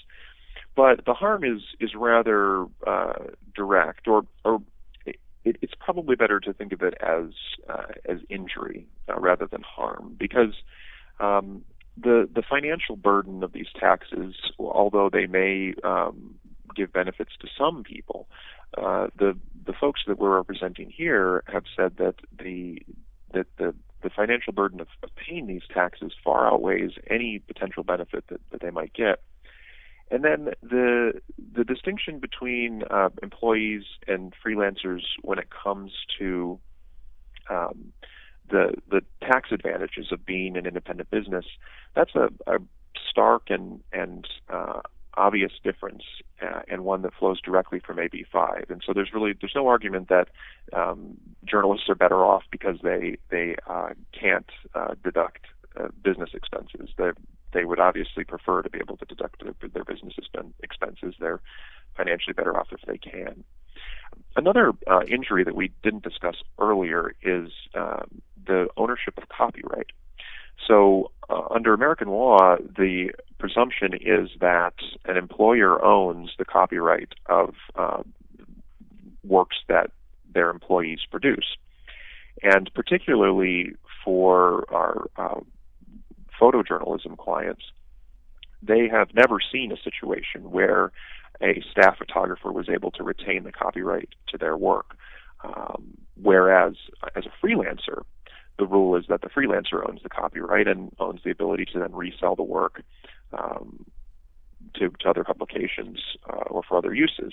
[0.77, 3.15] But the harm is is rather uh,
[3.57, 4.63] direct, or or
[5.05, 7.33] it, it's probably better to think of it as
[7.69, 10.55] uh, as injury uh, rather than harm, because
[11.19, 11.65] um,
[11.97, 16.37] the the financial burden of these taxes, although they may um,
[16.75, 18.29] give benefits to some people,
[18.79, 22.83] uh, the the folks that we're representing here have said that the
[23.33, 28.41] that the the financial burden of, paying these taxes far outweighs any potential benefit that,
[28.51, 29.21] that they might get.
[30.11, 31.21] And then the
[31.55, 36.59] the distinction between uh, employees and freelancers when it comes to
[37.49, 37.93] um,
[38.51, 41.45] the the tax advantages of being an independent business,
[41.95, 42.59] that's a, a
[43.11, 44.81] stark and and uh,
[45.15, 46.03] obvious difference,
[46.41, 48.71] uh, and one that flows directly from AB5.
[48.71, 50.29] And so there's really there's no argument that
[50.73, 55.47] um, journalists are better off because they they uh, can't uh, deduct
[55.79, 56.91] uh, business expenses.
[56.97, 57.11] They
[57.53, 60.15] they would obviously prefer to be able to deduct their, their business
[60.63, 61.15] expenses.
[61.21, 61.41] They're
[61.97, 63.45] financially better off if they can.
[64.35, 69.91] Another uh, injury that we didn't discuss earlier is um, the ownership of copyright.
[70.67, 77.55] So, uh, under American law, the presumption is that an employer owns the copyright of
[77.75, 78.03] uh,
[79.25, 79.91] works that
[80.33, 81.57] their employees produce.
[82.43, 83.73] And particularly
[84.05, 85.41] for our uh,
[86.41, 87.63] photojournalism clients,
[88.63, 90.93] they have never seen a situation where
[91.41, 94.97] a staff photographer was able to retain the copyright to their work.
[95.45, 96.75] Um, whereas,
[97.17, 98.03] as a freelancer,
[98.59, 101.93] the rule is that the freelancer owns the copyright and owns the ability to then
[101.93, 102.83] resell the work
[103.33, 103.87] um,
[104.75, 105.99] to, to other publications
[106.31, 107.33] uh, or for other uses.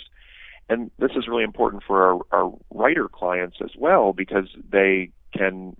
[0.69, 5.75] And this is really important for our, our writer clients as well because they can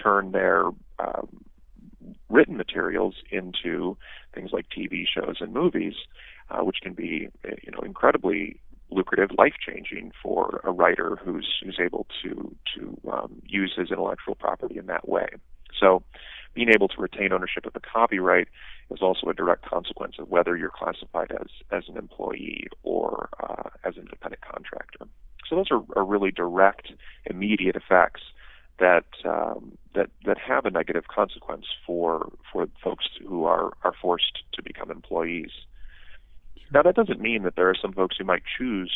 [0.00, 0.66] turn their
[0.98, 1.44] um,
[2.28, 3.96] written materials into
[4.34, 5.94] things like TV shows and movies,
[6.50, 7.28] uh, which can be
[7.62, 13.42] you know incredibly lucrative, life changing for a writer who's who's able to to um,
[13.44, 15.28] use his intellectual property in that way.
[15.78, 16.02] So
[16.54, 18.48] being able to retain ownership of the copyright
[18.90, 23.70] is also a direct consequence of whether you're classified as as an employee or uh,
[23.84, 25.06] as an independent contractor.
[25.48, 26.92] So those are, are really direct,
[27.26, 28.22] immediate effects
[28.78, 34.38] that um, that that have a negative consequence for for folks who are are forced
[34.52, 35.50] to become employees.
[36.72, 38.92] Now that doesn't mean that there are some folks who might choose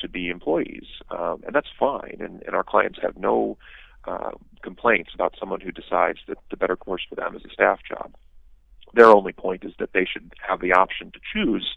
[0.00, 2.18] to be employees, um, and that's fine.
[2.20, 3.56] And, and our clients have no
[4.04, 4.32] uh,
[4.62, 8.14] complaints about someone who decides that the better course for them is a staff job.
[8.94, 11.76] Their only point is that they should have the option to choose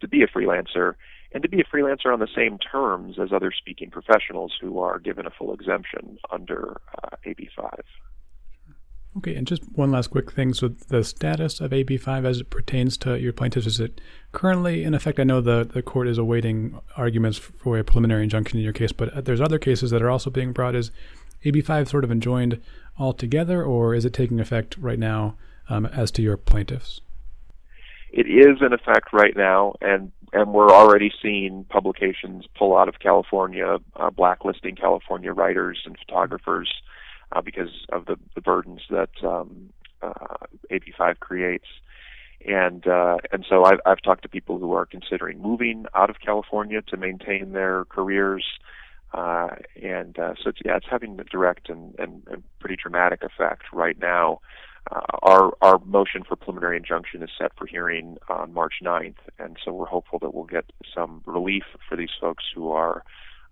[0.00, 0.94] to be a freelancer
[1.32, 4.98] and to be a freelancer on the same terms as other speaking professionals who are
[4.98, 7.80] given a full exemption under uh, AB5.
[9.18, 10.54] Okay, and just one last quick thing.
[10.54, 14.00] So, the status of AB5 as it pertains to your plaintiffs, is it
[14.30, 15.18] currently in effect?
[15.18, 18.92] I know the, the court is awaiting arguments for a preliminary injunction in your case,
[18.92, 20.76] but there's other cases that are also being brought.
[20.76, 20.92] Is
[21.44, 22.60] AB5 sort of enjoined
[22.96, 25.36] altogether, or is it taking effect right now
[25.68, 27.00] um, as to your plaintiffs?
[28.12, 33.00] It is in effect right now, and and we're already seeing publications pull out of
[33.00, 36.70] California, uh, blacklisting California writers and photographers
[37.32, 39.70] uh, because of the, the burdens that um,
[40.02, 40.36] uh,
[40.70, 41.66] AB5 creates.
[42.46, 46.16] And uh, and so I've, I've talked to people who are considering moving out of
[46.24, 48.44] California to maintain their careers.
[49.12, 49.48] Uh,
[49.82, 53.64] and uh, so it's, yeah, it's having a direct and, and, and pretty dramatic effect
[53.72, 54.40] right now.
[54.90, 59.56] Uh, our our motion for preliminary injunction is set for hearing on March 9th, and
[59.62, 60.64] so we're hopeful that we'll get
[60.94, 63.02] some relief for these folks who are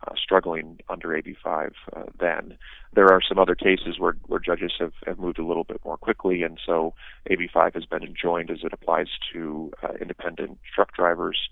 [0.06, 2.56] uh, struggling under AB5 uh, then.
[2.94, 5.96] There are some other cases where, where judges have, have moved a little bit more
[5.96, 6.94] quickly, and so
[7.30, 11.48] AB5 has been enjoined as it applies to uh, independent truck drivers.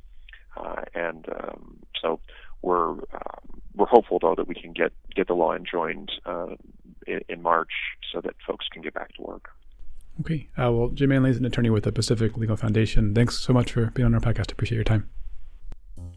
[0.57, 2.21] Uh, and um, so
[2.63, 6.55] we're um, we're hopeful though that we can get get the law enjoined uh,
[7.07, 7.73] in, in March
[8.13, 9.51] so that folks can get back to work.
[10.21, 10.49] Okay.
[10.57, 13.15] Uh, well, Jim Manley is an attorney with the Pacific Legal Foundation.
[13.15, 14.53] Thanks so much for being on our podcast.
[14.53, 15.11] Appreciate your time.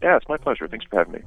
[0.02, 0.68] Yeah, it's my pleasure.
[0.68, 1.20] Thanks for having me.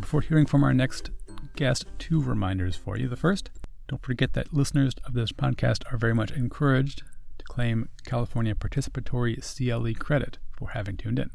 [0.00, 1.10] Before hearing from our next
[1.56, 3.08] guest, two reminders for you.
[3.08, 3.50] The first,
[3.88, 7.02] don't forget that listeners of this podcast are very much encouraged
[7.38, 11.30] to claim California participatory CLE credit for having tuned in.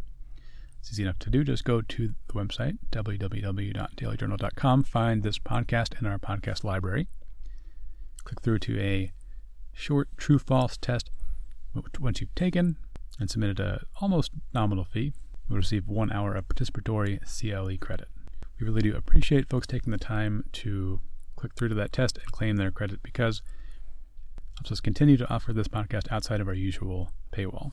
[0.80, 1.44] It's easy enough to do.
[1.44, 7.08] Just go to the website, www.dailyjournal.com, find this podcast in our podcast library.
[8.24, 9.12] Click through to a
[9.74, 11.10] short true false test.
[12.00, 12.78] Once you've taken
[13.20, 15.14] and submitted a almost nominal fee,
[15.48, 18.10] you'll receive one hour of participatory CLE credit.
[18.60, 21.00] We really do appreciate folks taking the time to
[21.36, 23.42] click through to that test and claim their credit because
[24.58, 27.72] helps us continue to offer this podcast outside of our usual paywall.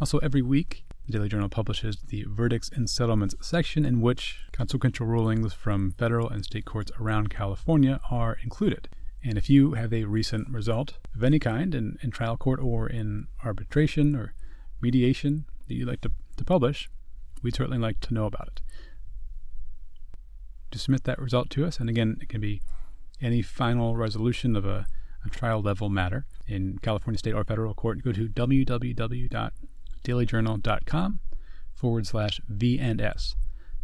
[0.00, 5.06] Also, every week, the Daily Journal publishes the Verdicts and Settlements section, in which consequential
[5.06, 8.88] rulings from federal and state courts around California are included.
[9.26, 12.88] And if you have a recent result of any kind in, in trial court or
[12.88, 14.34] in arbitration or
[14.80, 16.88] mediation that you'd like to, to publish,
[17.42, 18.60] we'd certainly like to know about it.
[20.70, 22.62] To submit that result to us, and again, it can be
[23.20, 24.86] any final resolution of a,
[25.24, 31.20] a trial level matter in California state or federal court, go to www.dailyjournal.com
[31.74, 33.34] forward slash V and S.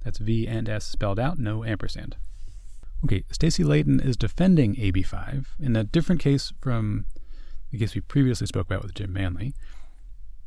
[0.04, 2.14] That's V and S spelled out, no ampersand.
[3.04, 7.06] Okay, Stacey Leyton is defending AB5 in a different case from
[7.70, 9.54] the case we previously spoke about with Jim Manley.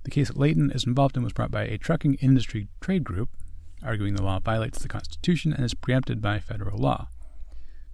[0.04, 3.30] The case Leyton is involved in was brought by a trucking industry trade group,
[3.84, 7.10] arguing the law violates the Constitution and is preempted by federal law.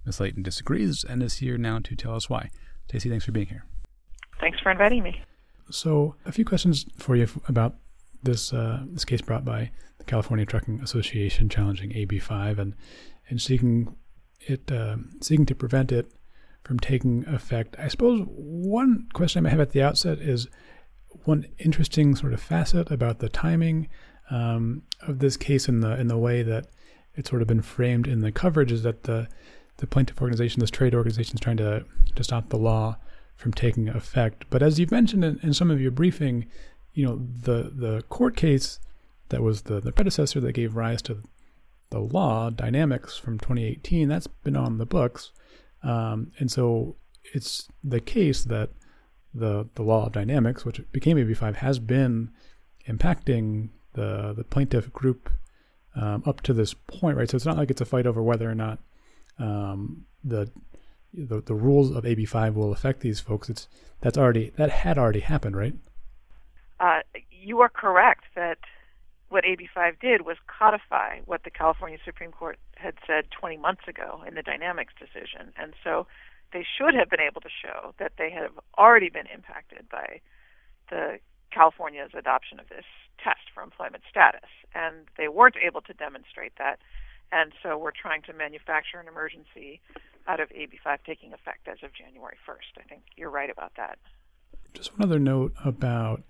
[0.04, 0.20] Ms.
[0.20, 2.50] Leyton disagrees and is here now to tell us why.
[2.88, 3.64] Stacey, thanks for being here.
[4.40, 5.22] Thanks for inviting me.
[5.70, 7.76] So, a few questions for you about
[8.22, 12.74] this uh, this case brought by the California Trucking Association challenging AB5 and
[13.28, 13.96] and seeking
[14.46, 16.12] it uh, seeking to prevent it
[16.64, 17.76] from taking effect.
[17.78, 20.48] I suppose one question I may have at the outset is
[21.24, 23.88] one interesting sort of facet about the timing
[24.30, 26.66] um, of this case in the in the way that
[27.14, 29.28] it's sort of been framed in the coverage is that the
[29.78, 32.96] the plaintiff organization, this trade organization, is trying to to stop the law
[33.36, 34.44] from taking effect.
[34.50, 36.46] But as you've mentioned in, in some of your briefing,
[36.94, 38.78] you know, the the court case
[39.30, 41.22] that was the, the predecessor that gave rise to
[41.92, 45.30] the law, Dynamex from 2018, that's been on the books.
[45.82, 46.96] Um, and so
[47.34, 48.70] it's the case that
[49.34, 52.30] the the law of Dynamex, which became AB5, has been
[52.88, 55.30] impacting the the plaintiff group
[55.94, 57.30] um, up to this point, right?
[57.30, 58.78] So it's not like it's a fight over whether or not
[59.38, 60.50] um, the
[61.14, 63.50] the, the rules of AB5 will affect these folks.
[63.50, 63.68] It's
[64.00, 65.74] that's already that had already happened, right?
[66.80, 68.58] Uh, you are correct that
[69.32, 74.22] what AB5 did was codify what the California Supreme Court had said 20 months ago
[74.28, 75.52] in the Dynamex decision.
[75.56, 76.06] And so
[76.52, 80.20] they should have been able to show that they have already been impacted by
[80.90, 81.18] the
[81.50, 82.84] California's adoption of this
[83.24, 84.50] test for employment status.
[84.74, 86.78] And they weren't able to demonstrate that.
[87.32, 89.80] And so we're trying to manufacture an emergency
[90.28, 92.78] out of AB5 taking effect as of January 1st.
[92.78, 93.98] I think you're right about that.
[94.74, 96.22] Just one other note about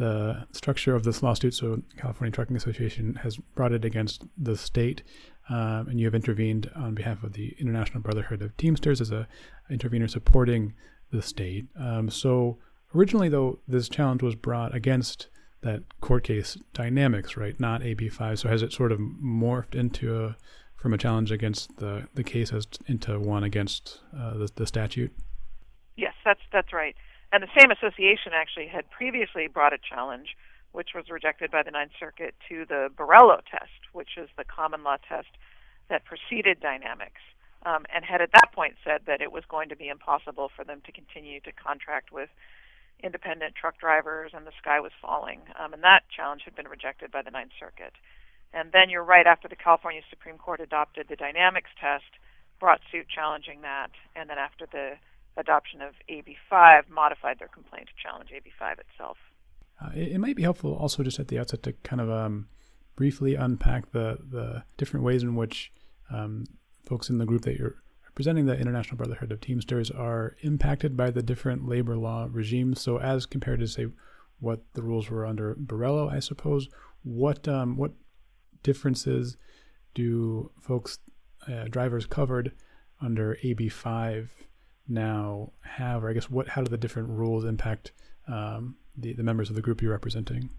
[0.00, 1.52] the structure of this lawsuit.
[1.52, 5.02] So, California Trucking Association has brought it against the state,
[5.50, 9.28] um, and you have intervened on behalf of the International Brotherhood of Teamsters as a
[9.70, 10.72] intervener supporting
[11.12, 11.66] the state.
[11.78, 12.58] Um, so,
[12.94, 15.28] originally, though, this challenge was brought against
[15.60, 17.60] that court case Dynamex, right?
[17.60, 18.38] Not AB5.
[18.38, 20.36] So, has it sort of morphed into a
[20.76, 25.12] from a challenge against the the case as into one against uh, the, the statute?
[25.98, 26.96] Yes, that's that's right.
[27.32, 30.36] And the same association actually had previously brought a challenge,
[30.72, 34.82] which was rejected by the Ninth Circuit, to the Borello test, which is the common
[34.82, 35.28] law test
[35.88, 37.18] that preceded Dynamex,
[37.66, 40.64] um, and had at that point said that it was going to be impossible for
[40.64, 42.30] them to continue to contract with
[43.02, 45.40] independent truck drivers and the sky was falling.
[45.58, 47.94] Um, and that challenge had been rejected by the Ninth Circuit.
[48.52, 52.10] And then you're right, after the California Supreme Court adopted the Dynamex test,
[52.58, 54.96] brought suit challenging that, and then after the
[55.36, 59.16] adoption of AB5 modified their complaint to challenge AB5 itself.
[59.82, 62.48] Uh, it, it, might be helpful also just at the outset to kind of um,
[62.96, 65.72] briefly unpack the, the different ways in which
[66.10, 66.44] um,
[66.84, 71.10] folks in the group that you're representing, the International Brotherhood of Teamsters, are impacted by
[71.10, 72.80] the different labor law regimes.
[72.80, 73.86] So, as compared to, say,
[74.40, 76.68] what the rules were under Borello, I suppose,
[77.02, 77.92] what um, what
[78.62, 79.36] differences
[79.94, 80.98] do folks,
[81.48, 82.52] uh, drivers covered
[83.00, 84.28] under AB5
[84.90, 87.92] now have, or I guess what how do the different rules impact
[88.28, 90.50] um, the the members of the group you're representing?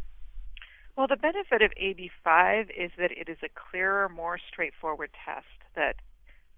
[0.97, 5.95] Well, the benefit of AB5 is that it is a clearer, more straightforward test that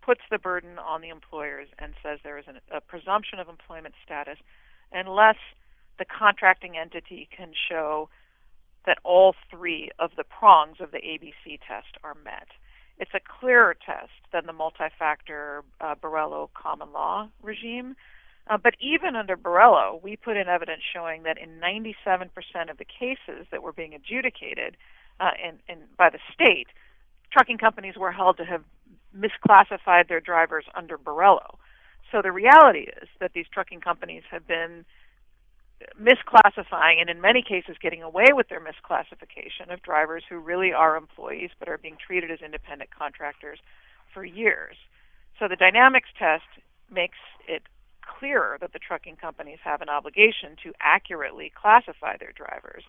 [0.01, 3.93] puts the burden on the employers and says there is an, a presumption of employment
[4.03, 4.37] status
[4.91, 5.37] unless
[5.97, 8.09] the contracting entity can show
[8.85, 12.47] that all three of the prongs of the ABC test are met.
[12.99, 15.95] It's a clearer test than the multi-factor uh,
[16.53, 17.95] common law regime.
[18.47, 22.29] Uh, but even under Borello, we put in evidence showing that in 97%
[22.69, 24.75] of the cases that were being adjudicated
[25.19, 26.67] uh, in, in, by the state,
[27.31, 28.63] trucking companies were held to have
[29.17, 31.55] misclassified their drivers under Borello.
[32.11, 34.85] So the reality is that these trucking companies have been
[35.99, 40.95] misclassifying and in many cases getting away with their misclassification of drivers who really are
[40.95, 43.59] employees but are being treated as independent contractors
[44.13, 44.75] for years.
[45.39, 46.45] So the Dynamex test
[46.91, 47.17] makes
[47.47, 47.63] it
[48.01, 52.83] clearer that the trucking companies have an obligation to accurately classify their drivers.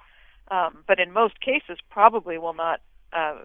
[0.50, 2.80] Um, but in most cases, probably will not
[3.12, 3.44] uh,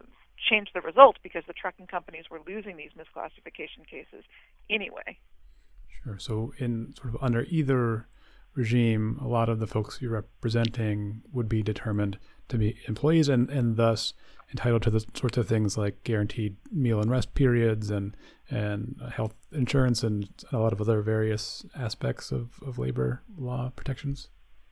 [0.50, 4.26] change the result because the trucking companies were losing these misclassification cases
[4.70, 5.18] anyway.
[6.04, 6.18] Sure.
[6.20, 8.08] So, in sort of under either
[8.56, 12.18] regime, a lot of the folks you're representing would be determined
[12.50, 14.14] to be employees and, and thus
[14.52, 18.16] entitled to the sorts of things like guaranteed meal and rest periods and
[18.50, 24.30] and health insurance and a lot of other various aspects of, of labor law protections.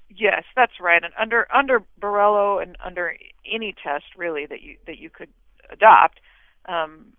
[0.10, 1.04] Yes, that's right.
[1.04, 3.16] And under under Borello and under
[3.50, 5.30] any test really that you that you could
[5.70, 6.20] adopt,
[6.68, 7.14] um,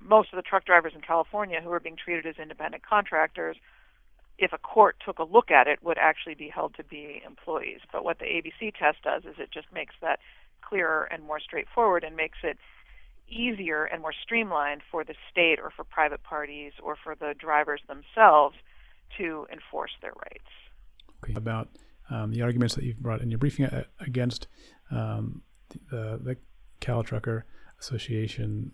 [0.00, 3.56] most of the truck drivers in California who are being treated as independent contractors
[4.38, 7.80] if a court took a look at it, would actually be held to be employees.
[7.92, 10.18] But what the ABC test does is it just makes that
[10.60, 12.58] clearer and more straightforward and makes it
[13.28, 17.80] easier and more streamlined for the state or for private parties or for the drivers
[17.88, 18.56] themselves
[19.16, 20.50] to enforce their rights.
[21.24, 21.34] Okay.
[21.34, 21.68] About
[22.10, 23.68] um, the arguments that you've brought in your briefing
[24.00, 24.46] against
[24.90, 25.42] um,
[25.90, 26.36] the, the
[26.80, 27.46] Cal Trucker
[27.80, 28.72] Association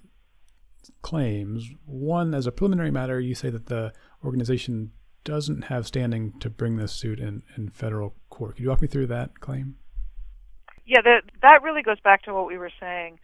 [1.00, 1.70] claims.
[1.86, 3.92] One, as a preliminary matter, you say that the
[4.24, 4.92] organization
[5.24, 8.56] doesn't have standing to bring this suit in, in federal court.
[8.56, 9.76] Could you walk me through that claim?
[10.84, 13.20] Yeah, that that really goes back to what we were saying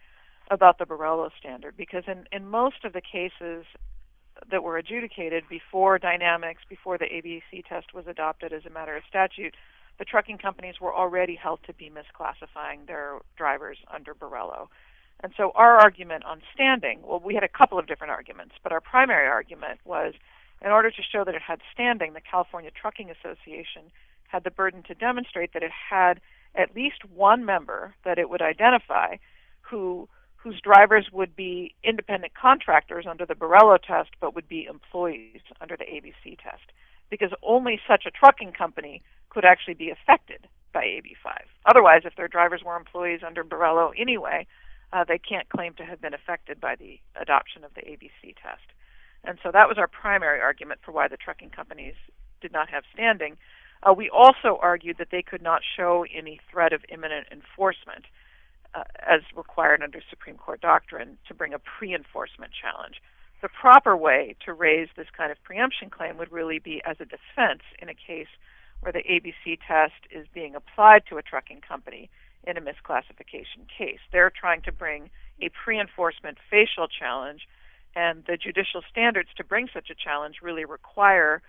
[0.49, 3.65] about the Borello standard, because in, in most of the cases
[4.49, 9.03] that were adjudicated before Dynamex, before the ABC test was adopted as a matter of
[9.07, 9.55] statute,
[9.97, 14.67] the trucking companies were already held to be misclassifying their drivers under Borello.
[15.21, 18.71] And so our argument on standing, well, we had a couple of different arguments, but
[18.71, 20.13] our primary argument was
[20.61, 23.83] in order to show that it had standing, the California Trucking Association
[24.27, 26.19] had the burden to demonstrate that it had
[26.55, 29.17] at least one member that it would identify
[29.61, 30.07] who
[30.37, 35.75] whose drivers would be independent contractors under the Borello test but would be employees under
[35.75, 36.71] the ABC test
[37.09, 41.33] because only such a trucking company could actually be affected by AB5.
[41.65, 44.47] Otherwise, if their drivers were employees under Borello anyway,
[44.93, 48.63] uh, they can't claim to have been affected by the adoption of the ABC test.
[49.23, 51.95] And so that was our primary argument for why the trucking companies
[52.41, 53.37] did not have standing.
[53.83, 58.05] Uh, we also argued that they could not show any threat of imminent enforcement,
[58.73, 63.01] uh, as required under Supreme Court doctrine, to bring a pre enforcement challenge.
[63.41, 67.05] The proper way to raise this kind of preemption claim would really be as a
[67.05, 68.27] defense in a case
[68.81, 72.09] where the ABC test is being applied to a trucking company
[72.45, 73.99] in a misclassification case.
[74.11, 75.09] They're trying to bring
[75.41, 77.47] a pre enforcement facial challenge,
[77.95, 81.41] and the judicial standards to bring such a challenge really require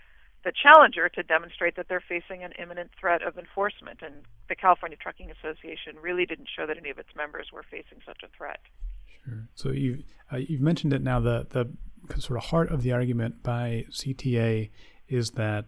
[0.44, 4.00] the challenger to demonstrate that they're facing an imminent threat of enforcement.
[4.02, 4.14] And
[4.48, 8.22] the California Trucking Association really didn't show that any of its members were facing such
[8.24, 8.60] a threat.
[9.24, 9.48] Sure.
[9.54, 11.20] So you uh, you've mentioned it now.
[11.20, 14.70] The the sort of heart of the argument by CTA
[15.08, 15.66] is that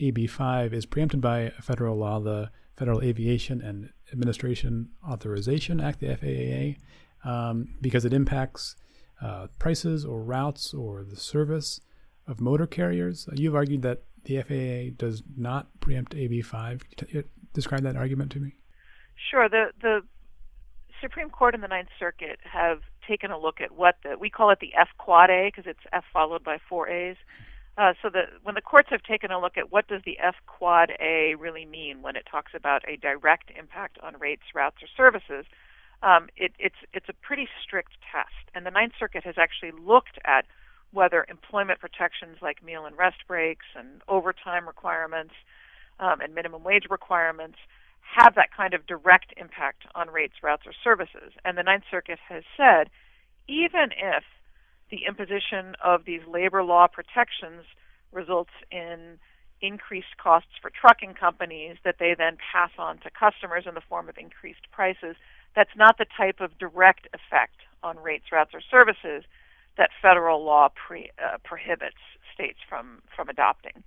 [0.00, 6.76] AB5 is preempted by federal law, the Federal Aviation and Administration Authorization Act, the
[7.24, 8.76] FAA, um, because it impacts
[9.22, 11.80] uh, prices or routes or the service
[12.26, 13.28] of motor carriers.
[13.34, 17.24] You've argued that the FAA does not preempt AB5.
[17.52, 18.54] Describe that argument to me.
[19.30, 19.48] Sure.
[19.48, 20.02] The the
[21.00, 24.50] Supreme Court and the Ninth Circuit have taken a look at what the we call
[24.50, 27.16] it the F quad A because it's F followed by four A's.
[27.78, 30.34] Uh, so the, when the courts have taken a look at what does the F
[30.46, 34.88] quad A really mean when it talks about a direct impact on rates, routes, or
[34.94, 35.46] services,
[36.02, 38.50] um, it, it's it's a pretty strict test.
[38.54, 40.44] And the Ninth Circuit has actually looked at
[40.92, 45.32] whether employment protections like meal and rest breaks and overtime requirements
[45.98, 47.58] um, and minimum wage requirements
[48.02, 51.32] have that kind of direct impact on rates, routes, or services.
[51.44, 52.90] And the Ninth Circuit has said
[53.48, 54.24] even if
[54.90, 57.64] the imposition of these labor law protections
[58.12, 59.18] results in
[59.62, 64.08] increased costs for trucking companies that they then pass on to customers in the form
[64.08, 65.16] of increased prices.
[65.54, 69.24] That's not the type of direct effect on rates, routes, or services
[69.78, 72.02] that federal law pre, uh, prohibits
[72.34, 73.82] states from, from adopting.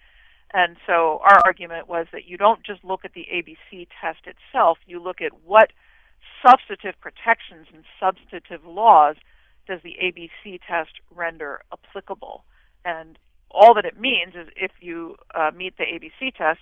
[0.54, 4.78] And so our argument was that you don't just look at the ABC test itself,
[4.86, 5.72] you look at what
[6.46, 9.16] substantive protections and substantive laws
[9.68, 12.46] does the ABC test render applicable?
[12.84, 13.18] And
[13.56, 16.62] all that it means is if you uh, meet the ABC test,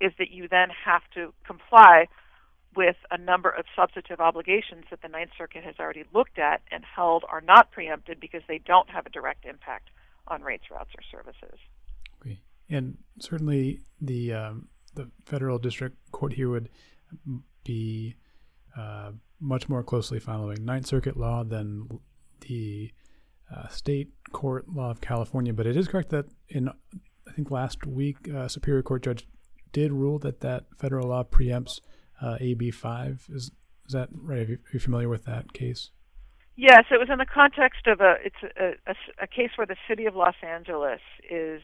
[0.00, 2.06] is that you then have to comply
[2.76, 6.84] with a number of substantive obligations that the Ninth Circuit has already looked at and
[6.84, 9.90] held are not preempted because they don't have a direct impact
[10.26, 11.58] on rates, routes, or services.
[12.20, 12.40] Okay.
[12.68, 16.68] And certainly the um, the federal district court here would
[17.64, 18.16] be
[18.76, 22.00] uh, much more closely following Ninth Circuit law than
[22.40, 22.90] the
[23.54, 25.52] uh, state court law of California.
[25.52, 29.26] But it is correct that in I think last week, uh, Superior Court judge
[29.72, 31.80] did rule that that federal law preempts
[32.20, 33.26] uh, AB five.
[33.30, 33.50] Is
[33.86, 34.38] is that right?
[34.38, 35.90] Are you, are you, familiar with that case?
[36.56, 38.94] Yes, it was in the context of a it's a, a,
[39.24, 41.62] a case where the city of Los Angeles is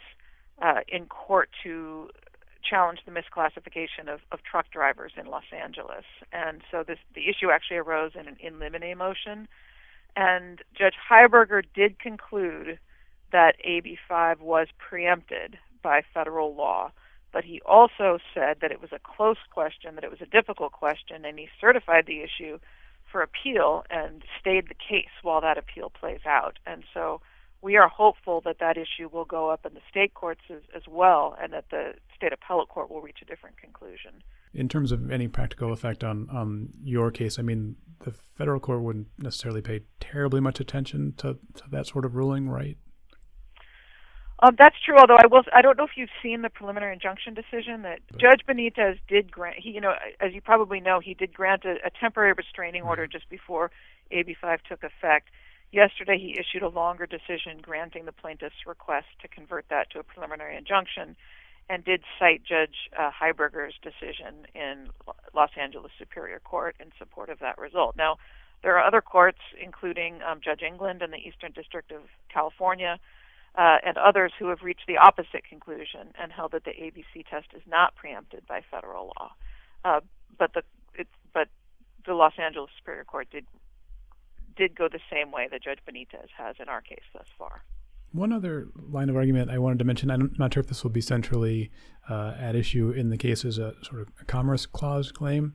[0.61, 2.11] uh, in court to
[2.69, 7.51] challenge the misclassification of, of truck drivers in Los Angeles, and so this the issue
[7.51, 9.49] actually arose in an in limine motion
[10.17, 12.79] and Judge Highberger did conclude
[13.33, 16.93] that AB5 was preempted by federal law,
[17.33, 20.73] but he also said that it was a close question, that it was a difficult
[20.73, 22.59] question, and he certified the issue
[23.11, 26.59] for appeal and stayed the case while that appeal plays out.
[26.67, 27.21] And so
[27.63, 30.83] we are hopeful that that issue will go up in the state courts as, as
[30.89, 34.23] well and that the state appellate court will reach a different conclusion.
[34.53, 38.83] In terms of any practical effect on, on your case, I mean, the federal court
[38.83, 42.77] wouldn't necessarily pay terribly much attention to, to that sort of ruling, right?
[44.43, 44.97] Um, that's true.
[44.99, 48.21] Although I will, I don't know if you've seen the preliminary injunction decision that but,
[48.21, 49.57] Judge Benitez did grant.
[49.59, 53.07] He, you know, as you probably know, he did grant a, a temporary restraining order
[53.07, 53.71] just before
[54.11, 55.29] AB5 took effect.
[55.73, 60.03] Yesterday, he issued a longer decision granting the plaintiff's request to convert that to a
[60.03, 61.17] preliminary injunction
[61.71, 64.89] and did cite Judge uh, Highberger's decision in
[65.33, 67.97] Los Angeles Superior Court in support of that result.
[67.97, 68.17] Now,
[68.63, 72.99] there are other courts, including um, Judge England in the Eastern District of California,
[73.55, 77.47] uh, and others who have reached the opposite conclusion and held that the ABC test
[77.55, 79.31] is not preempted by federal law.
[79.85, 80.01] Uh,
[80.39, 80.63] but the
[80.95, 81.49] it, but
[82.05, 83.47] the Los Angeles Superior Court did
[84.57, 87.63] did go the same way that Judge Benitez has in our case thus far.
[88.13, 90.91] One other line of argument I wanted to mention, I'm not sure if this will
[90.91, 91.71] be centrally
[92.09, 95.55] uh, at issue in the case, is a sort of a commerce clause claim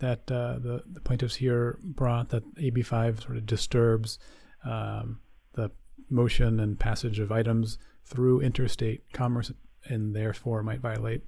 [0.00, 4.18] that uh, the, the plaintiffs here brought that AB5 sort of disturbs
[4.64, 5.20] um,
[5.54, 5.70] the
[6.10, 9.50] motion and passage of items through interstate commerce
[9.86, 11.22] and therefore might violate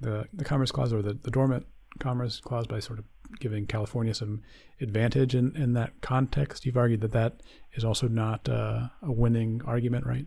[0.00, 1.66] the, the commerce clause or the, the dormant
[1.98, 3.04] Commerce Clause by sort of
[3.40, 4.42] giving California some
[4.80, 6.64] advantage in, in that context.
[6.64, 7.40] You've argued that that
[7.74, 10.26] is also not uh, a winning argument, right?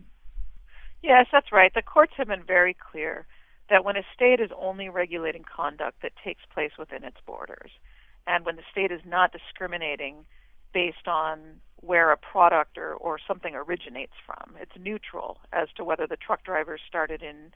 [1.02, 1.72] Yes, that's right.
[1.74, 3.26] The courts have been very clear
[3.70, 7.70] that when a state is only regulating conduct that takes place within its borders,
[8.26, 10.24] and when the state is not discriminating
[10.72, 16.06] based on where a product or, or something originates from, it's neutral as to whether
[16.06, 17.52] the truck drivers started in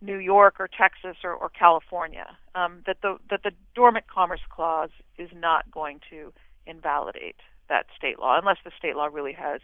[0.00, 4.90] New York or Texas or, or California, um, that the that the dormant commerce clause
[5.18, 6.32] is not going to
[6.66, 7.36] invalidate
[7.68, 9.60] that state law unless the state law really has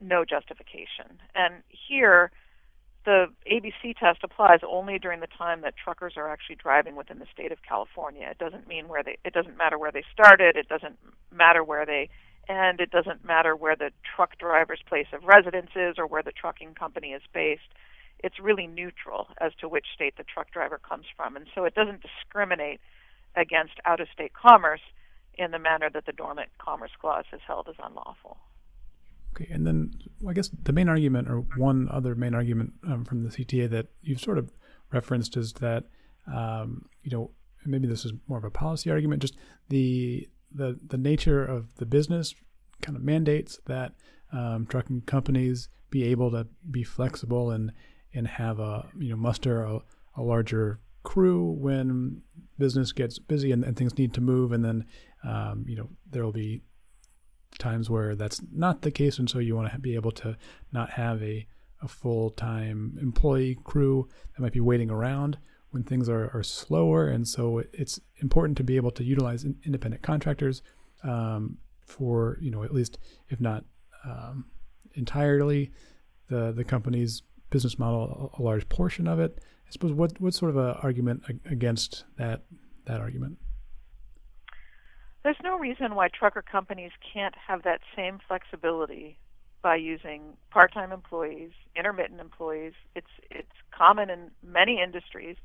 [0.00, 1.20] no justification.
[1.34, 2.30] And here,
[3.04, 7.26] the ABC test applies only during the time that truckers are actually driving within the
[7.32, 8.28] state of California.
[8.30, 10.98] It doesn't mean where they it doesn't matter where they started, it doesn't
[11.32, 12.08] matter where they
[12.48, 16.32] end, it doesn't matter where the truck driver's place of residence is or where the
[16.32, 17.72] trucking company is based
[18.22, 21.36] it's really neutral as to which state the truck driver comes from.
[21.36, 22.80] And so it doesn't discriminate
[23.36, 24.80] against out of state commerce
[25.34, 28.38] in the manner that the Dormant Commerce Clause has held as unlawful.
[29.34, 33.04] Okay, and then well, I guess the main argument, or one other main argument um,
[33.04, 34.52] from the CTA that you've sort of
[34.92, 35.84] referenced, is that
[36.26, 37.30] um, you know
[37.64, 39.36] maybe this is more of a policy argument, just
[39.68, 42.34] the the the nature of the business
[42.82, 43.92] kind of mandates that
[44.32, 47.72] um, trucking companies be able to be flexible and
[48.14, 49.80] and have a you know muster a,
[50.16, 52.22] a larger crew when
[52.58, 54.52] business gets busy and, and things need to move.
[54.52, 54.84] And then
[55.24, 56.62] um, you know there will be
[57.58, 59.18] times where that's not the case.
[59.18, 60.36] And so you want to be able to
[60.72, 61.46] not have a,
[61.82, 65.38] a full-time employee crew that might be waiting around
[65.70, 67.08] when things are, are slower.
[67.08, 70.62] And so it's important to be able to utilize independent contractors
[71.02, 72.98] um, for you know at least
[73.28, 73.64] if not
[74.04, 74.46] um,
[74.94, 75.70] entirely
[76.28, 79.38] the the company's business model a, large portion of it.
[79.68, 82.42] I suppose what what sort of a argument against that
[82.86, 83.38] that argument?
[85.22, 89.18] There's no reason why trucker companies can't have that same flexibility
[89.62, 92.72] by using part-time employees, intermittent employees.
[92.94, 95.36] It's it's common in many industries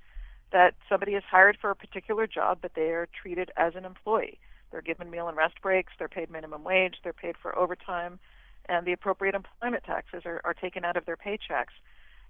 [0.51, 4.39] that somebody is hired for a particular job, but they are treated as an employee.
[4.71, 5.93] They're given meal and rest breaks.
[5.97, 6.95] They're paid minimum wage.
[7.03, 8.19] They're paid for overtime,
[8.67, 11.75] and the appropriate employment taxes are, are taken out of their paychecks.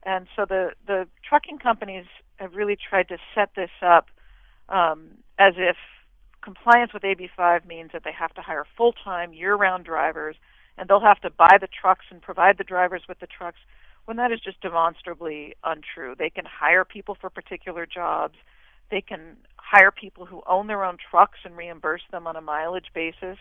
[0.05, 2.05] And so the, the trucking companies
[2.37, 4.07] have really tried to set this up
[4.69, 5.77] um, as if
[6.41, 10.35] compliance with AB5 means that they have to hire full time, year round drivers,
[10.77, 13.59] and they'll have to buy the trucks and provide the drivers with the trucks,
[14.05, 16.13] when that is just demonstrably untrue.
[16.17, 18.35] They can hire people for particular jobs,
[18.91, 22.91] they can hire people who own their own trucks and reimburse them on a mileage
[22.93, 23.37] basis.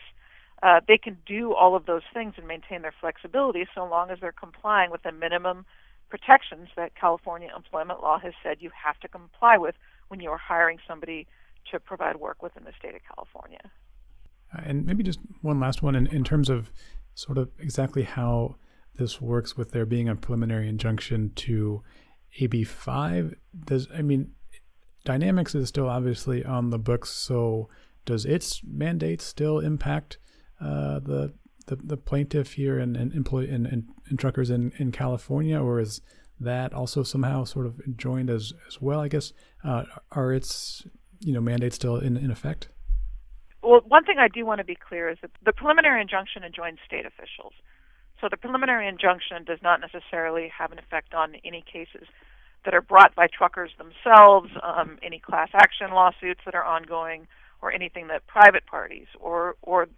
[0.63, 4.19] Uh, they can do all of those things and maintain their flexibility so long as
[4.21, 5.67] they're complying with the minimum
[6.15, 9.75] protections that California employment law has said you have to comply with
[10.07, 11.27] when you are hiring somebody
[11.69, 13.59] to provide work within the state of California.
[14.57, 16.71] Uh, and maybe just one last one in, in terms of
[17.15, 18.55] sort of exactly how
[18.97, 21.83] this works with there being a preliminary injunction to
[22.41, 23.35] AB5.
[23.67, 24.31] Does I mean,
[25.05, 27.69] Dynamex is still obviously on the books, so
[28.05, 30.19] does its mandate still impact
[30.61, 31.35] uh, the
[31.67, 33.89] the, the plaintiff here and, and employee and,
[34.19, 36.01] truckers in, in California, or is
[36.41, 39.01] that also somehow sort of joined as as well?
[39.01, 39.33] I guess
[39.65, 40.87] uh, are its
[41.21, 42.69] you know mandates still in, in effect?
[43.63, 46.79] Well, one thing I do want to be clear is that the preliminary injunction enjoins
[46.87, 47.55] state officials.
[48.21, 52.07] So the preliminary injunction does not necessarily have an effect on any cases
[52.65, 57.27] that are brought by truckers themselves, um, any class action lawsuits that are ongoing,
[57.63, 59.89] or anything that private parties or or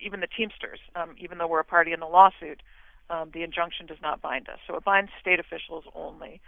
[0.00, 2.62] even the Teamsters, um, even though we're a party in the lawsuit,
[3.10, 4.58] um, the injunction does not bind us.
[4.66, 6.40] So it binds state officials only.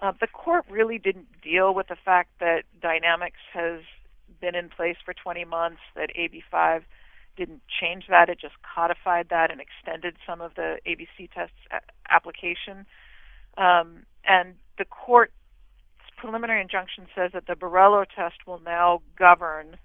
[0.00, 3.80] Uh, the court really didn't deal with the fact that Dynamex has
[4.40, 6.82] been in place for 20 months, that AB5
[7.36, 12.12] didn't change that, it just codified that and extended some of the ABC tests a-
[12.12, 12.86] application.
[13.56, 15.32] Um, and the court's
[16.16, 19.76] preliminary injunction says that the Borello test will now govern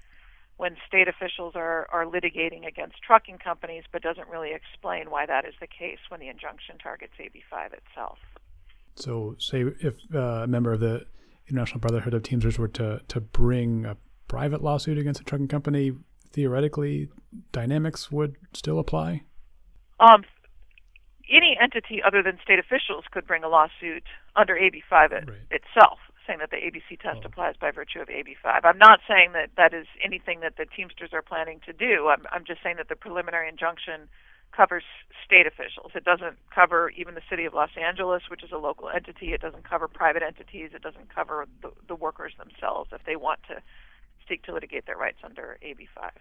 [0.57, 5.45] when state officials are, are litigating against trucking companies, but doesn't really explain why that
[5.45, 8.19] is the case when the injunction targets AB5 itself.
[8.95, 11.05] So, say if uh, a member of the
[11.47, 13.97] International Brotherhood of Teamsters were to, to bring a
[14.27, 15.93] private lawsuit against a trucking company,
[16.31, 17.09] theoretically,
[17.51, 19.23] Dynamex would still apply?
[19.99, 20.23] Um,
[21.31, 24.03] any entity other than state officials could bring a lawsuit
[24.35, 25.23] under AB5 right.
[25.49, 27.27] itself saying that the ABC test oh.
[27.27, 28.61] applies by virtue of AB5.
[28.63, 32.07] I'm not saying that that is anything that the Teamsters are planning to do.
[32.07, 34.09] I'm, I'm just saying that the preliminary injunction
[34.55, 34.83] covers
[35.25, 35.91] state officials.
[35.95, 39.33] It doesn't cover even the city of Los Angeles, which is a local entity.
[39.33, 40.71] It doesn't cover private entities.
[40.73, 43.61] It doesn't cover the, the workers themselves if they want to
[44.29, 46.11] seek to litigate their rights under AB5.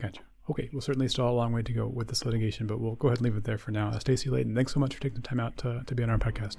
[0.00, 0.20] Gotcha.
[0.50, 3.08] Okay, we'll certainly still a long way to go with this litigation, but we'll go
[3.08, 3.96] ahead and leave it there for now.
[3.98, 6.18] Stacey Leyton, thanks so much for taking the time out to, to be on our
[6.18, 6.56] podcast.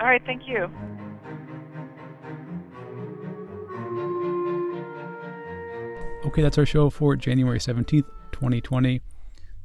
[0.00, 0.70] All right, thank you.
[6.24, 9.00] Okay, that's our show for January 17th, 2020.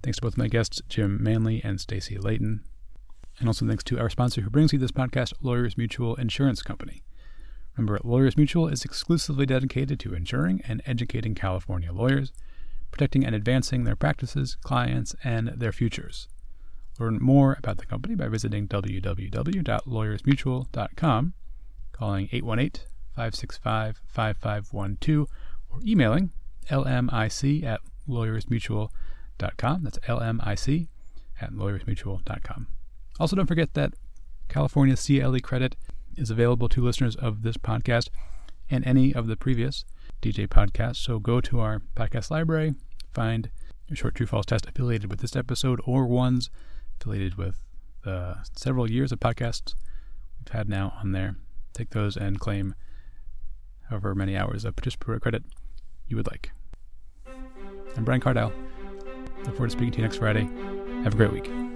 [0.02, 2.64] Thanks to both my guests, Jim Manley and Stacey Leyton.
[3.38, 7.04] And also thanks to our sponsor who brings you this podcast, Lawyers Mutual Insurance Company.
[7.76, 12.34] Remember, Lawyers Mutual is exclusively dedicated to insuring and educating California lawyers,
[12.90, 16.28] protecting and advancing their practices, clients, and their futures.
[16.98, 21.34] Learn more about the company by visiting www.lawyersmutual.com,
[21.92, 25.30] calling 818 565 5512,
[25.70, 26.32] or emailing
[26.70, 29.84] lmic at lawyersmutual.com.
[29.84, 30.88] That's lmic
[31.42, 32.68] at lawyersmutual.com.
[33.20, 33.94] Also, don't forget that
[34.48, 35.76] California CLE credit
[36.16, 38.10] is available to listeners of this podcast
[38.70, 39.86] and any of the previous
[40.22, 40.98] DJ podcasts.
[40.98, 42.76] So go to our podcast library,
[43.14, 43.50] find
[43.90, 46.50] a short true false test affiliated with this episode or ones
[47.00, 47.64] affiliated with
[48.04, 49.74] the several years of podcasts
[50.40, 51.36] we've had now on there.
[51.74, 52.74] Take those and claim
[53.90, 55.44] however many hours of participatory credit
[56.08, 56.52] you would like.
[57.96, 58.54] I'm Brian Cardile.
[59.44, 60.48] Look forward to speaking to you next Friday.
[61.04, 61.67] Have a great week.